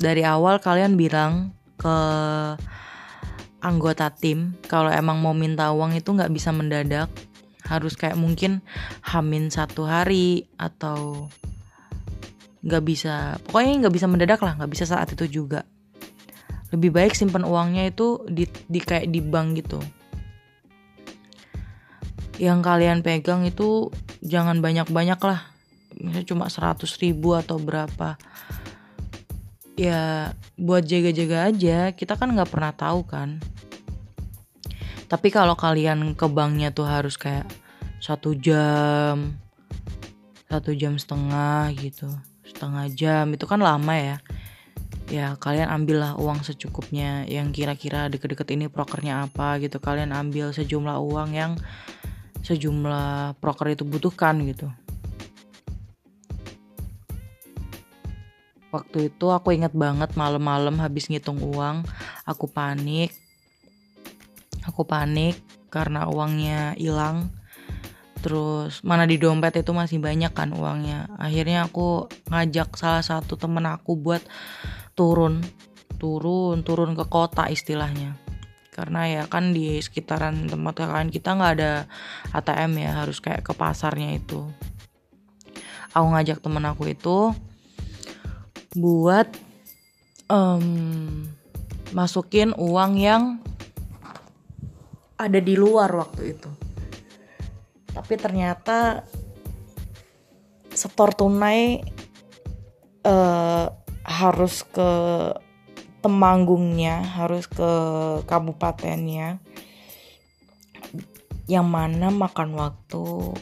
dari 0.00 0.22
awal 0.24 0.60
kalian 0.62 0.96
bilang 0.96 1.52
ke 1.76 1.96
anggota 3.60 4.12
tim 4.14 4.54
kalau 4.70 4.92
emang 4.92 5.18
mau 5.18 5.34
minta 5.34 5.72
uang 5.74 5.98
itu 5.98 6.08
nggak 6.14 6.32
bisa 6.32 6.54
mendadak. 6.54 7.10
Harus 7.66 7.98
kayak 7.98 8.14
mungkin 8.14 8.62
hamin 9.02 9.50
satu 9.50 9.90
hari 9.90 10.46
atau 10.54 11.26
nggak 12.66 12.82
bisa 12.82 13.38
pokoknya 13.46 13.86
nggak 13.86 13.94
bisa 13.94 14.06
mendadak 14.10 14.40
lah 14.42 14.58
nggak 14.58 14.70
bisa 14.74 14.90
saat 14.90 15.06
itu 15.14 15.26
juga 15.30 15.62
lebih 16.74 16.90
baik 16.90 17.14
simpan 17.14 17.46
uangnya 17.46 17.86
itu 17.86 18.26
di, 18.26 18.48
di 18.66 18.80
kayak 18.82 19.06
di 19.10 19.20
bank 19.22 19.48
gitu. 19.62 19.78
Yang 22.36 22.60
kalian 22.66 22.98
pegang 23.00 23.46
itu 23.46 23.88
jangan 24.20 24.58
banyak-banyak 24.58 25.20
lah. 25.22 25.40
Misalnya 25.96 26.26
cuma 26.28 26.44
100 26.50 26.84
ribu 27.00 27.32
atau 27.38 27.56
berapa. 27.56 28.18
Ya 29.76 30.32
buat 30.56 30.88
jaga-jaga 30.88 31.52
aja 31.52 31.92
kita 31.92 32.16
kan 32.16 32.32
nggak 32.32 32.50
pernah 32.50 32.72
tahu 32.74 33.06
kan. 33.06 33.40
Tapi 35.06 35.28
kalau 35.30 35.54
kalian 35.54 36.18
ke 36.18 36.26
banknya 36.26 36.74
tuh 36.74 36.88
harus 36.88 37.14
kayak 37.14 37.46
satu 38.02 38.34
jam 38.34 39.38
satu 40.50 40.74
jam 40.74 40.98
setengah 40.98 41.72
gitu. 41.78 42.10
Setengah 42.44 42.90
jam 42.92 43.30
itu 43.32 43.44
kan 43.46 43.62
lama 43.62 43.94
ya 43.96 44.16
ya 45.06 45.38
kalian 45.38 45.70
ambillah 45.70 46.18
uang 46.18 46.42
secukupnya. 46.42 47.26
Yang 47.26 47.62
kira-kira 47.62 48.10
deket-deket 48.10 48.48
ini 48.54 48.66
prokernya 48.66 49.26
apa 49.26 49.58
gitu. 49.62 49.78
Kalian 49.78 50.10
ambil 50.14 50.50
sejumlah 50.50 50.98
uang 50.98 51.30
yang 51.34 51.52
sejumlah 52.46 53.38
proker 53.42 53.74
itu 53.74 53.82
butuhkan 53.82 54.38
gitu. 54.46 54.70
Waktu 58.74 59.08
itu 59.08 59.26
aku 59.32 59.56
inget 59.56 59.72
banget 59.72 60.12
malam-malam 60.18 60.76
habis 60.82 61.08
ngitung 61.08 61.40
uang 61.40 61.86
aku 62.28 62.50
panik. 62.50 63.14
Aku 64.66 64.82
panik 64.82 65.38
karena 65.70 66.10
uangnya 66.10 66.74
hilang. 66.74 67.30
Terus 68.20 68.82
mana 68.82 69.06
di 69.06 69.22
dompet 69.22 69.62
itu 69.62 69.70
masih 69.70 70.02
banyak 70.02 70.34
kan 70.34 70.50
uangnya. 70.50 71.06
Akhirnya 71.14 71.70
aku 71.70 72.10
ngajak 72.26 72.74
salah 72.74 73.06
satu 73.06 73.38
temen 73.38 73.62
aku 73.70 73.94
buat 73.94 74.20
turun 74.96 75.44
turun 75.96 76.60
turun 76.62 76.92
ke 76.92 77.04
kota 77.08 77.48
istilahnya. 77.48 78.16
Karena 78.70 79.08
ya 79.08 79.22
kan 79.24 79.56
di 79.56 79.80
sekitaran 79.80 80.52
tempat 80.52 80.84
kalian 80.84 81.08
kita 81.08 81.32
nggak 81.32 81.52
ada 81.56 81.72
ATM 82.36 82.72
ya 82.76 82.90
harus 83.04 83.24
kayak 83.24 83.40
ke 83.40 83.52
pasarnya 83.56 84.20
itu. 84.20 84.44
Aku 85.96 86.12
ngajak 86.12 86.44
temen 86.44 86.60
aku 86.68 86.92
itu 86.92 87.32
buat 88.76 89.32
um, 90.28 91.24
masukin 91.96 92.52
uang 92.52 93.00
yang 93.00 93.40
ada 95.16 95.40
di 95.40 95.56
luar 95.56 95.88
waktu 95.96 96.36
itu. 96.36 96.50
Tapi 97.96 98.14
ternyata 98.20 99.08
setor 100.76 101.16
tunai 101.16 101.80
uh, 103.08 103.72
harus 104.06 104.62
ke 104.62 104.90
temanggungnya 106.06 107.02
harus 107.18 107.50
ke 107.50 107.70
kabupatennya. 108.30 109.42
Yang 111.50 111.66
mana 111.66 112.14
makan 112.14 112.54
waktu 112.54 113.34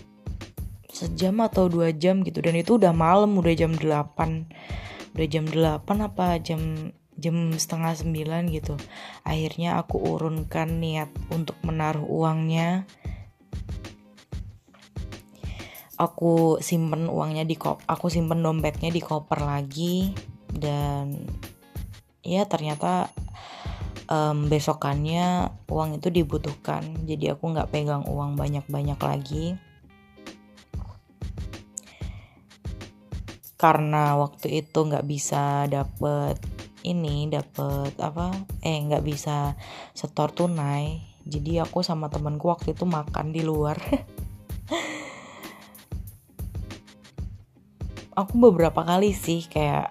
sejam 0.88 1.44
atau 1.44 1.68
dua 1.68 1.92
jam 1.92 2.24
gitu. 2.24 2.40
Dan 2.40 2.56
itu 2.56 2.80
udah 2.80 2.96
malam 2.96 3.36
udah 3.36 3.52
jam 3.52 3.76
8 3.76 5.12
udah 5.14 5.26
jam 5.30 5.44
8 5.46 5.84
apa 5.84 6.40
jam 6.40 6.90
jam 7.20 7.52
setengah 7.52 7.92
sembilan 8.00 8.48
gitu. 8.48 8.80
Akhirnya 9.28 9.76
aku 9.76 10.00
urunkan 10.00 10.80
niat 10.80 11.12
untuk 11.28 11.60
menaruh 11.60 12.08
uangnya. 12.08 12.88
Aku 15.94 16.58
simpen 16.58 17.06
uangnya 17.06 17.46
di 17.46 17.54
kop 17.54 17.84
aku 17.86 18.10
simpen 18.10 18.42
dompetnya 18.42 18.90
di 18.90 18.98
koper 18.98 19.46
lagi 19.46 20.10
dan 20.57 21.26
ya 22.24 22.48
ternyata 22.48 23.12
um, 24.09 24.48
besokannya 24.48 25.52
uang 25.68 26.00
itu 26.00 26.09
dibutuhkan. 26.11 26.82
Jadi 27.05 27.32
aku 27.32 27.52
nggak 27.52 27.70
pegang 27.70 28.05
uang 28.09 28.36
banyak-banyak 28.36 28.98
lagi. 29.00 29.46
Karena 33.55 34.18
waktu 34.20 34.61
itu 34.64 34.78
nggak 34.84 35.07
bisa 35.09 35.64
dapet 35.70 36.36
ini 36.84 37.32
dapet 37.32 37.96
apa 37.96 38.28
eh 38.61 38.76
nggak 38.76 39.05
bisa 39.05 39.57
setor 39.96 40.36
tunai. 40.36 41.00
Jadi 41.24 41.57
aku 41.57 41.80
sama 41.80 42.12
temenku 42.12 42.52
waktu 42.52 42.76
itu 42.76 42.84
makan 42.84 43.32
di 43.32 43.40
luar. 43.40 43.80
Aku 48.14 48.38
beberapa 48.38 48.86
kali 48.86 49.11
sih 49.11 49.42
kayak 49.42 49.90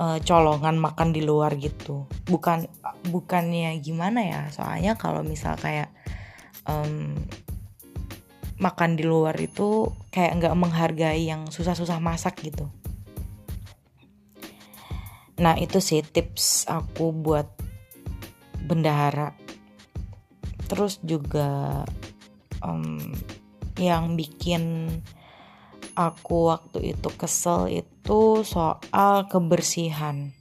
uh, 0.00 0.18
colongan 0.24 0.80
makan 0.80 1.12
di 1.12 1.20
luar 1.20 1.54
gitu 1.60 2.08
bukan 2.24 2.64
bukannya 3.12 3.76
gimana 3.84 4.24
ya 4.24 4.42
soalnya 4.48 4.96
kalau 4.96 5.20
misal 5.20 5.54
kayak 5.60 5.92
um, 6.64 7.14
makan 8.60 9.00
di 9.00 9.08
luar 9.08 9.32
itu 9.40 9.88
kayak 10.12 10.36
nggak 10.36 10.58
menghargai 10.58 11.24
yang 11.24 11.48
susah-susah 11.48 11.96
masak 11.96 12.44
gitu. 12.44 12.68
Nah 15.40 15.56
itu 15.56 15.80
sih 15.80 16.04
tips 16.04 16.68
aku 16.68 17.08
buat 17.16 17.48
bendahara. 18.68 19.32
Terus 20.68 21.00
juga 21.00 21.82
um, 22.60 23.00
yang 23.80 24.12
bikin 24.14 24.92
aku 26.00 26.48
waktu 26.48 26.96
itu 26.96 27.08
kesel 27.12 27.68
itu 27.68 28.40
soal 28.48 29.28
kebersihan. 29.28 30.32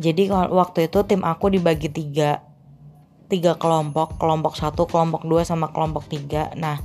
Jadi 0.00 0.32
waktu 0.32 0.90
itu 0.90 0.98
tim 1.06 1.22
aku 1.22 1.52
dibagi 1.54 1.92
tiga 1.92 2.42
tiga 3.30 3.54
kelompok, 3.54 4.18
kelompok 4.18 4.58
satu, 4.58 4.90
kelompok 4.90 5.22
dua, 5.22 5.46
sama 5.46 5.70
kelompok 5.70 6.10
tiga. 6.10 6.50
Nah, 6.58 6.82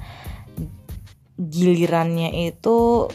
gilirannya 1.41 2.53
itu 2.53 3.09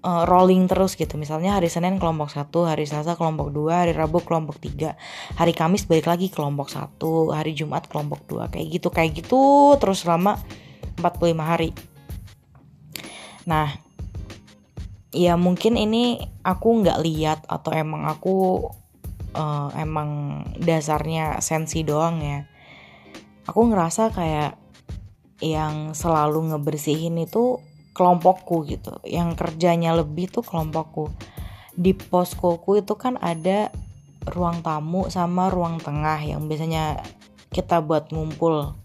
uh, 0.00 0.24
rolling 0.24 0.64
terus 0.64 0.96
gitu. 0.96 1.20
Misalnya 1.20 1.60
hari 1.60 1.68
Senin 1.68 2.00
kelompok 2.00 2.32
satu, 2.32 2.64
hari 2.64 2.88
Selasa 2.88 3.14
kelompok 3.20 3.52
dua, 3.52 3.84
hari 3.84 3.92
Rabu 3.92 4.24
kelompok 4.24 4.56
tiga, 4.58 4.96
hari 5.36 5.52
Kamis 5.52 5.84
balik 5.84 6.08
lagi 6.08 6.32
kelompok 6.32 6.72
satu, 6.72 7.36
hari 7.36 7.52
Jumat 7.52 7.84
kelompok 7.86 8.24
dua, 8.24 8.48
kayak 8.48 8.80
gitu, 8.80 8.88
kayak 8.88 9.12
gitu 9.12 9.76
terus 9.76 10.02
selama 10.08 10.40
45 10.98 11.36
hari. 11.38 11.70
Nah, 13.48 13.72
ya 15.08 15.40
mungkin 15.40 15.80
ini 15.80 16.20
aku 16.44 16.84
nggak 16.84 17.00
lihat 17.00 17.40
atau 17.48 17.72
emang 17.72 18.04
aku 18.04 18.68
uh, 19.32 19.72
emang 19.72 20.44
dasarnya 20.60 21.40
sensi 21.40 21.80
doang 21.80 22.20
ya. 22.20 22.44
Aku 23.48 23.64
ngerasa 23.72 24.12
kayak 24.12 24.60
yang 25.40 25.96
selalu 25.96 26.52
ngebersihin 26.52 27.16
itu 27.16 27.56
kelompokku 27.96 28.68
gitu. 28.68 29.00
Yang 29.08 29.40
kerjanya 29.40 29.96
lebih 29.96 30.28
tuh 30.28 30.44
kelompokku. 30.44 31.08
Di 31.72 31.96
poskoku 31.96 32.84
itu 32.84 33.00
kan 33.00 33.16
ada 33.16 33.72
ruang 34.28 34.60
tamu 34.60 35.08
sama 35.08 35.48
ruang 35.48 35.80
tengah 35.80 36.20
yang 36.20 36.44
biasanya 36.44 37.00
kita 37.48 37.80
buat 37.80 38.12
ngumpul. 38.12 38.76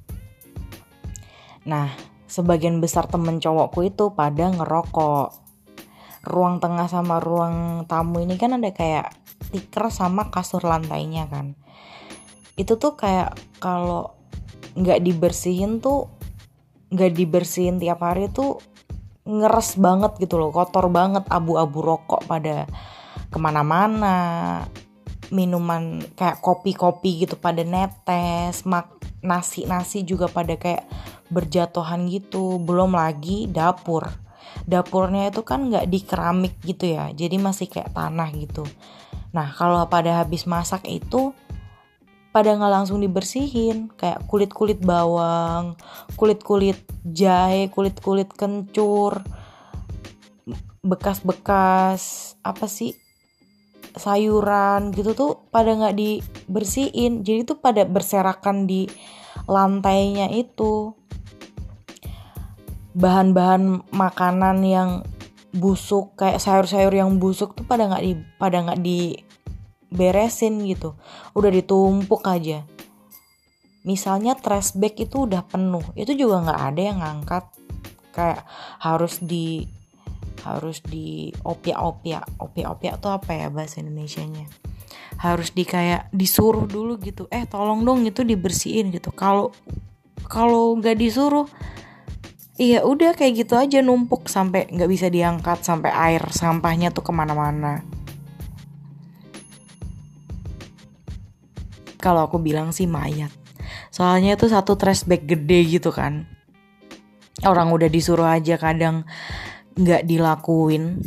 Nah 1.68 2.12
sebagian 2.34 2.81
besar 2.81 3.05
temen 3.05 3.38
cowokku 3.38 3.86
itu 3.86 4.17
pada 4.17 4.49
ngerokok. 4.49 5.45
Ruang 6.25 6.57
tengah 6.57 6.89
sama 6.89 7.21
ruang 7.21 7.86
tamu 7.86 8.25
ini 8.25 8.41
kan 8.41 8.57
ada 8.57 8.73
kayak 8.73 9.13
stiker 9.45 9.93
sama 9.93 10.34
kasur 10.34 10.65
lantainya 10.65 11.29
kan. 11.29 11.53
Itu 12.57 12.81
tuh 12.81 12.97
kayak 12.97 13.38
kalau 13.61 14.17
nggak 14.73 15.05
dibersihin 15.05 15.77
tuh 15.77 16.09
nggak 16.89 17.13
dibersihin 17.13 17.77
tiap 17.77 18.01
hari 18.01 18.34
tuh 18.34 18.57
ngeres 19.23 19.77
banget 19.77 20.17
gitu 20.19 20.36
loh 20.41 20.49
kotor 20.51 20.89
banget 20.89 21.23
abu-abu 21.29 21.79
rokok 21.79 22.25
pada 22.27 22.67
ke 23.29 23.38
mana-mana 23.38 24.17
minuman 25.34 26.03
kayak 26.13 26.43
kopi-kopi 26.43 27.25
gitu 27.25 27.39
pada 27.39 27.65
netes 27.65 28.67
mak 28.69 28.92
nasi-nasi 29.24 30.03
juga 30.03 30.28
pada 30.30 30.53
kayak 30.59 30.86
berjatuhan 31.32 32.05
gitu. 32.11 32.61
Belum 32.61 32.93
lagi 32.93 33.49
dapur. 33.49 34.05
Dapurnya 34.67 35.34
itu 35.34 35.41
kan 35.41 35.71
nggak 35.71 35.89
di 35.89 35.99
keramik 36.05 36.55
gitu 36.61 36.93
ya 36.93 37.09
jadi 37.09 37.41
masih 37.41 37.67
kayak 37.67 37.95
tanah 37.95 38.30
gitu. 38.38 38.63
Nah 39.34 39.49
kalau 39.55 39.82
pada 39.89 40.21
habis 40.21 40.45
masak 40.45 40.86
itu 40.88 41.34
pada 42.34 42.53
nggak 42.53 42.74
langsung 42.74 43.01
dibersihin 43.01 43.93
kayak 43.93 44.26
kulit-kulit 44.26 44.82
bawang, 44.82 45.78
kulit-kulit 46.17 46.82
jahe, 47.05 47.69
kulit-kulit 47.69 48.30
kencur, 48.34 49.21
bekas-bekas 50.82 52.36
apa 52.43 52.65
sih 52.67 53.03
sayuran 53.93 54.89
gitu 54.93 55.13
tuh 55.13 55.31
pada 55.53 55.73
nggak 55.73 55.95
dibersihin. 55.97 57.21
Jadi 57.21 57.45
tuh 57.45 57.57
pada 57.61 57.85
berserakan 57.85 58.65
di 58.65 58.89
lantainya 59.45 60.29
itu. 60.33 60.97
Bahan-bahan 62.93 63.89
makanan 63.89 64.61
yang 64.61 64.89
busuk 65.53 66.17
kayak 66.17 66.41
sayur-sayur 66.41 66.93
yang 66.93 67.21
busuk 67.21 67.53
tuh 67.53 67.65
pada 67.65 67.89
nggak 67.89 68.03
di 68.05 68.13
pada 68.37 68.57
nggak 68.65 68.81
diberesin 68.81 70.61
gitu. 70.65 70.97
Udah 71.37 71.49
ditumpuk 71.53 72.25
aja. 72.25 72.65
Misalnya 73.83 74.37
trash 74.39 74.77
bag 74.79 74.95
itu 74.95 75.27
udah 75.27 75.43
penuh. 75.45 75.83
Itu 75.93 76.15
juga 76.15 76.45
nggak 76.47 76.61
ada 76.71 76.81
yang 76.81 76.97
ngangkat. 77.01 77.45
Kayak 78.13 78.45
harus 78.77 79.17
di 79.19 79.65
harus 80.43 80.83
di 80.83 81.31
opia-opia 81.47 82.23
opia-opia 82.39 82.99
tuh 82.99 83.15
apa 83.15 83.31
ya 83.31 83.47
bahasa 83.47 83.79
Indonesia-nya 83.79 84.47
harus 85.17 85.55
di 85.55 85.63
kayak 85.63 86.11
disuruh 86.11 86.67
dulu 86.67 86.99
gitu 86.99 87.31
eh 87.31 87.47
tolong 87.47 87.85
dong 87.87 88.03
itu 88.03 88.27
dibersihin 88.27 88.91
gitu 88.91 89.15
kalau 89.15 89.55
kalau 90.27 90.75
nggak 90.79 90.99
disuruh 90.99 91.47
Iya 92.53 92.85
udah 92.85 93.17
kayak 93.17 93.33
gitu 93.33 93.57
aja 93.57 93.81
numpuk 93.81 94.29
sampai 94.29 94.69
nggak 94.69 94.85
bisa 94.85 95.09
diangkat 95.09 95.65
sampai 95.65 95.89
air 95.89 96.21
sampahnya 96.29 96.93
tuh 96.93 97.01
ke 97.01 97.09
mana-mana. 97.09 97.81
Kalau 101.97 102.29
aku 102.29 102.37
bilang 102.37 102.69
sih 102.69 102.85
mayat. 102.85 103.33
Soalnya 103.89 104.37
itu 104.37 104.45
satu 104.53 104.77
trash 104.77 105.01
bag 105.09 105.25
gede 105.25 105.65
gitu 105.65 105.89
kan. 105.89 106.29
Orang 107.41 107.73
udah 107.73 107.89
disuruh 107.89 108.29
aja 108.29 108.61
kadang 108.61 109.09
nggak 109.78 110.05
dilakuin. 110.05 111.01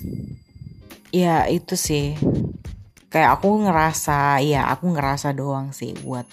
Ya 1.15 1.47
itu 1.47 1.75
sih. 1.79 2.19
Kayak 3.09 3.41
aku 3.41 3.65
ngerasa, 3.65 4.43
ya 4.45 4.69
aku 4.69 4.93
ngerasa 4.93 5.33
doang 5.33 5.73
sih 5.73 5.97
buat 6.05 6.27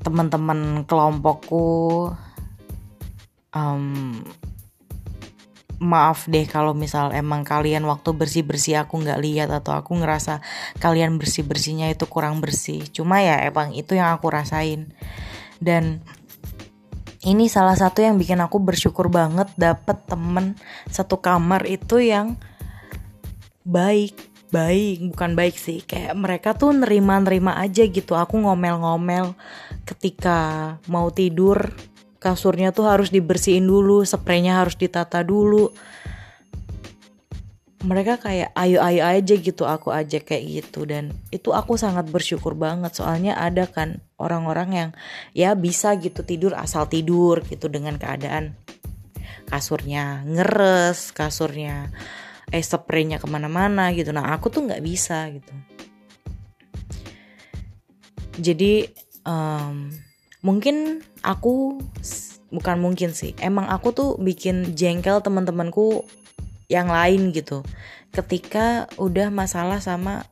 teman-teman 0.00 0.88
kelompokku 0.88 2.08
um, 3.52 4.24
maaf 5.80 6.28
deh 6.28 6.44
kalau 6.44 6.76
misal 6.76 7.08
emang 7.16 7.40
kalian 7.40 7.88
waktu 7.88 8.12
bersih 8.12 8.44
bersih 8.44 8.84
aku 8.84 9.00
nggak 9.00 9.20
lihat 9.24 9.48
atau 9.48 9.72
aku 9.72 9.96
ngerasa 9.96 10.44
kalian 10.76 11.16
bersih 11.16 11.40
bersihnya 11.40 11.88
itu 11.88 12.04
kurang 12.04 12.44
bersih 12.44 12.84
cuma 12.92 13.24
ya 13.24 13.40
emang 13.48 13.72
itu 13.72 13.96
yang 13.96 14.12
aku 14.12 14.28
rasain 14.28 14.92
dan 15.56 16.04
ini 17.20 17.52
salah 17.52 17.76
satu 17.76 18.00
yang 18.00 18.16
bikin 18.16 18.40
aku 18.40 18.56
bersyukur 18.56 19.12
banget 19.12 19.48
dapet 19.60 19.96
temen 20.08 20.56
satu 20.88 21.20
kamar 21.20 21.68
itu 21.68 22.00
yang 22.00 22.40
baik 23.64 24.16
baik 24.50 25.14
bukan 25.14 25.38
baik 25.38 25.56
sih. 25.56 25.84
Kayak 25.86 26.18
mereka 26.18 26.50
tuh 26.58 26.74
nerima-nerima 26.74 27.56
aja 27.60 27.86
gitu 27.86 28.18
aku 28.18 28.40
ngomel-ngomel 28.42 29.38
ketika 29.86 30.38
mau 30.90 31.08
tidur. 31.14 31.72
Kasurnya 32.20 32.68
tuh 32.68 32.84
harus 32.84 33.08
dibersihin 33.08 33.64
dulu 33.64 34.04
spraynya 34.04 34.60
harus 34.60 34.76
ditata 34.76 35.24
dulu 35.24 35.72
mereka 37.80 38.20
kayak 38.20 38.52
ayo 38.60 38.84
ayo 38.84 39.00
aja 39.08 39.34
gitu 39.40 39.64
aku 39.64 39.88
aja 39.88 40.20
kayak 40.20 40.44
gitu. 40.64 40.84
Dan 40.84 41.16
itu 41.32 41.52
aku 41.56 41.80
sangat 41.80 42.08
bersyukur 42.12 42.52
banget. 42.52 42.92
Soalnya 42.92 43.40
ada 43.40 43.64
kan 43.64 44.04
orang-orang 44.20 44.70
yang 44.72 44.90
ya 45.32 45.56
bisa 45.56 45.96
gitu 45.96 46.20
tidur 46.20 46.52
asal 46.56 46.84
tidur 46.84 47.40
gitu 47.48 47.72
dengan 47.72 47.96
keadaan 47.96 48.56
kasurnya 49.48 50.22
ngeres 50.28 51.10
kasurnya 51.10 51.90
eh 52.52 52.62
spraynya 52.62 53.16
ke 53.16 53.26
mana-mana 53.26 53.90
gitu. 53.96 54.12
Nah 54.12 54.28
aku 54.36 54.52
tuh 54.52 54.68
nggak 54.68 54.84
bisa 54.84 55.32
gitu. 55.32 55.54
Jadi 58.40 58.88
um, 59.24 59.88
mungkin 60.44 61.00
aku 61.24 61.80
bukan 62.50 62.76
mungkin 62.82 63.14
sih 63.14 63.32
emang 63.38 63.70
aku 63.70 63.94
tuh 63.94 64.10
bikin 64.18 64.74
jengkel 64.74 65.22
teman-temanku 65.22 66.02
yang 66.70 66.86
lain 66.86 67.34
gitu. 67.34 67.66
Ketika 68.14 68.86
udah 68.94 69.28
masalah 69.34 69.82
sama 69.82 70.22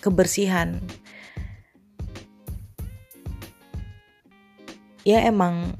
kebersihan. 0.00 0.80
Ya 5.06 5.22
emang 5.22 5.76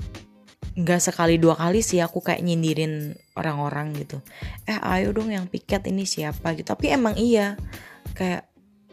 nggak 0.76 1.00
sekali 1.00 1.40
dua 1.40 1.56
kali 1.56 1.80
sih 1.80 2.04
aku 2.04 2.20
kayak 2.20 2.44
nyindirin 2.44 3.16
orang-orang 3.34 3.96
gitu. 3.96 4.20
Eh 4.68 4.76
ayo 4.76 5.16
dong 5.16 5.32
yang 5.32 5.48
piket 5.48 5.88
ini 5.88 6.04
siapa 6.04 6.52
gitu. 6.54 6.76
Tapi 6.76 6.92
emang 6.92 7.16
iya 7.16 7.56
kayak 8.14 8.46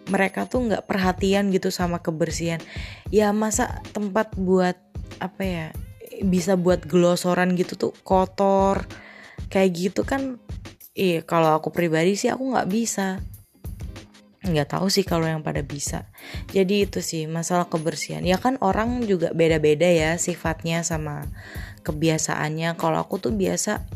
mereka 0.07 0.47
tuh 0.47 0.63
nggak 0.65 0.87
perhatian 0.87 1.51
gitu 1.51 1.69
sama 1.69 1.99
kebersihan. 1.99 2.63
Ya 3.11 3.29
masa 3.35 3.83
tempat 3.91 4.33
buat 4.39 4.79
apa 5.19 5.43
ya 5.43 5.65
bisa 6.23 6.55
buat 6.55 6.87
glosoran 6.87 7.53
gitu 7.59 7.75
tuh 7.75 7.93
kotor 8.01 8.87
kayak 9.51 9.71
gitu 9.71 10.01
kan 10.03 10.37
iya 10.93 11.25
kalau 11.25 11.57
aku 11.57 11.73
pribadi 11.73 12.13
sih 12.19 12.29
aku 12.29 12.53
nggak 12.53 12.69
bisa. 12.69 13.19
Nggak 14.43 14.75
tahu 14.75 14.91
sih 14.91 15.07
kalau 15.07 15.23
yang 15.23 15.39
pada 15.39 15.63
bisa. 15.63 16.11
Jadi 16.51 16.83
itu 16.83 16.99
sih 16.99 17.31
masalah 17.31 17.71
kebersihan. 17.71 18.27
Ya 18.27 18.35
kan 18.35 18.59
orang 18.59 19.07
juga 19.07 19.31
beda-beda 19.31 19.87
ya 19.87 20.19
sifatnya 20.19 20.83
sama 20.83 21.23
kebiasaannya. 21.87 22.75
Kalau 22.75 22.99
aku 22.99 23.23
tuh 23.23 23.31
biasa 23.31 23.87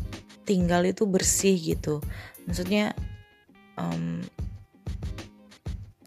tinggal 0.48 0.88
itu 0.88 1.04
bersih 1.04 1.52
gitu. 1.60 2.00
Maksudnya 2.48 2.96
um, 3.76 4.24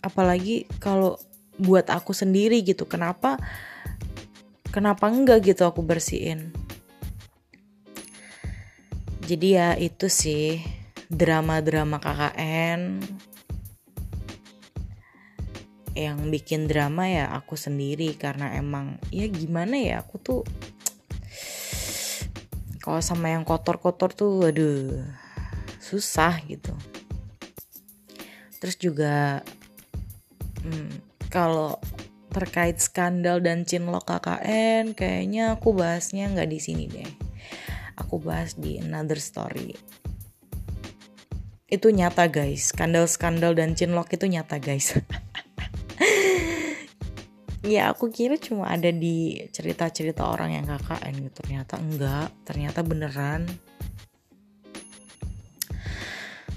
apalagi 0.01 0.65
kalau 0.81 1.21
buat 1.61 1.87
aku 1.93 2.11
sendiri 2.11 2.65
gitu 2.65 2.89
kenapa 2.89 3.37
kenapa 4.73 5.07
enggak 5.13 5.45
gitu 5.45 5.63
aku 5.69 5.85
bersihin 5.85 6.49
jadi 9.25 9.47
ya 9.47 9.69
itu 9.77 10.09
sih 10.09 10.61
drama-drama 11.11 11.99
KKN 11.99 13.03
yang 15.91 16.31
bikin 16.31 16.71
drama 16.71 17.03
ya 17.11 17.35
aku 17.35 17.59
sendiri 17.59 18.15
karena 18.15 18.55
emang 18.55 18.95
ya 19.11 19.27
gimana 19.27 19.75
ya 19.75 19.99
aku 20.01 20.15
tuh 20.17 20.41
kalau 22.81 23.03
sama 23.03 23.29
yang 23.29 23.45
kotor-kotor 23.45 24.09
tuh 24.15 24.49
aduh 24.49 25.05
susah 25.77 26.41
gitu. 26.49 26.73
Terus 28.57 28.75
juga 28.79 29.45
hmm, 30.65 31.27
kalau 31.29 31.77
terkait 32.31 32.79
skandal 32.79 33.43
dan 33.43 33.67
cinlok 33.67 34.07
KKN 34.07 34.95
kayaknya 34.95 35.59
aku 35.59 35.75
bahasnya 35.75 36.31
nggak 36.31 36.47
di 36.47 36.59
sini 36.63 36.85
deh 36.87 37.30
aku 37.97 38.21
bahas 38.21 38.55
di 38.55 38.77
another 38.79 39.17
story. 39.17 39.75
Itu 41.71 41.91
nyata 41.91 42.27
guys. 42.27 42.75
Skandal-skandal 42.75 43.55
dan 43.55 43.73
cinlok 43.73 44.11
itu 44.15 44.27
nyata 44.27 44.59
guys. 44.59 44.95
Ya 47.61 47.93
aku 47.93 48.09
kira 48.09 48.41
cuma 48.41 48.73
ada 48.73 48.89
di 48.89 49.37
cerita-cerita 49.53 50.25
orang 50.25 50.57
yang 50.57 50.65
KKN 50.65 51.13
gitu. 51.29 51.45
Ternyata 51.45 51.77
enggak. 51.77 52.29
Ternyata 52.41 52.81
beneran. 52.81 53.45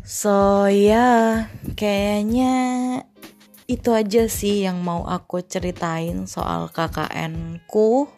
So 0.00 0.64
ya 0.64 1.44
kayaknya 1.76 2.52
itu 3.68 3.92
aja 3.92 4.28
sih 4.32 4.64
yang 4.64 4.80
mau 4.80 5.04
aku 5.04 5.44
ceritain 5.44 6.24
soal 6.24 6.72
KKN 6.72 7.64
ku 7.68 8.08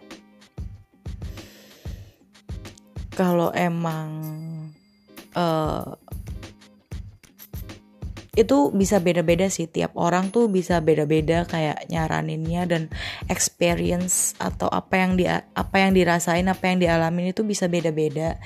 kalau 3.17 3.49
emang 3.57 4.21
uh, 5.33 5.97
itu 8.37 8.69
bisa 8.77 9.01
beda-beda 9.01 9.49
sih. 9.49 9.65
Tiap 9.65 9.97
orang 9.97 10.29
tuh 10.29 10.53
bisa 10.53 10.85
beda-beda 10.85 11.49
kayak 11.49 11.89
nyaraninnya 11.89 12.69
dan 12.69 12.83
experience 13.33 14.37
atau 14.37 14.69
apa 14.69 15.01
yang 15.01 15.17
di 15.17 15.25
apa 15.33 15.77
yang 15.81 15.97
dirasain 15.97 16.45
apa 16.45 16.69
yang 16.69 16.85
dialamin 16.85 17.33
itu 17.33 17.43
bisa 17.43 17.67
beda-beda. 17.67 18.37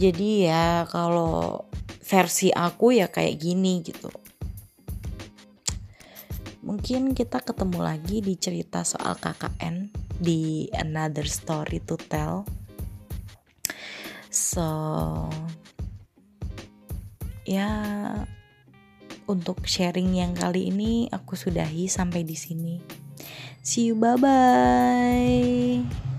Jadi 0.00 0.48
ya 0.48 0.88
kalau 0.88 1.68
versi 2.00 2.48
aku 2.48 2.96
ya 2.96 3.12
kayak 3.12 3.36
gini 3.36 3.84
gitu. 3.84 4.08
Mungkin 6.64 7.12
kita 7.12 7.44
ketemu 7.44 7.84
lagi 7.84 8.24
di 8.24 8.40
cerita 8.40 8.88
soal 8.88 9.20
KKN 9.20 9.92
di 10.16 10.72
another 10.72 11.28
story 11.28 11.84
to 11.84 12.00
tell 12.08 12.48
So 14.34 14.66
ya 17.46 17.70
untuk 19.30 19.62
sharing 19.62 20.18
yang 20.18 20.34
kali 20.34 20.74
ini 20.74 21.06
aku 21.14 21.38
sudahi 21.38 21.86
sampai 21.86 22.26
di 22.26 22.34
sini. 22.34 22.82
See 23.62 23.88
you 23.88 23.96
bye 23.96 24.18
bye. 24.18 26.13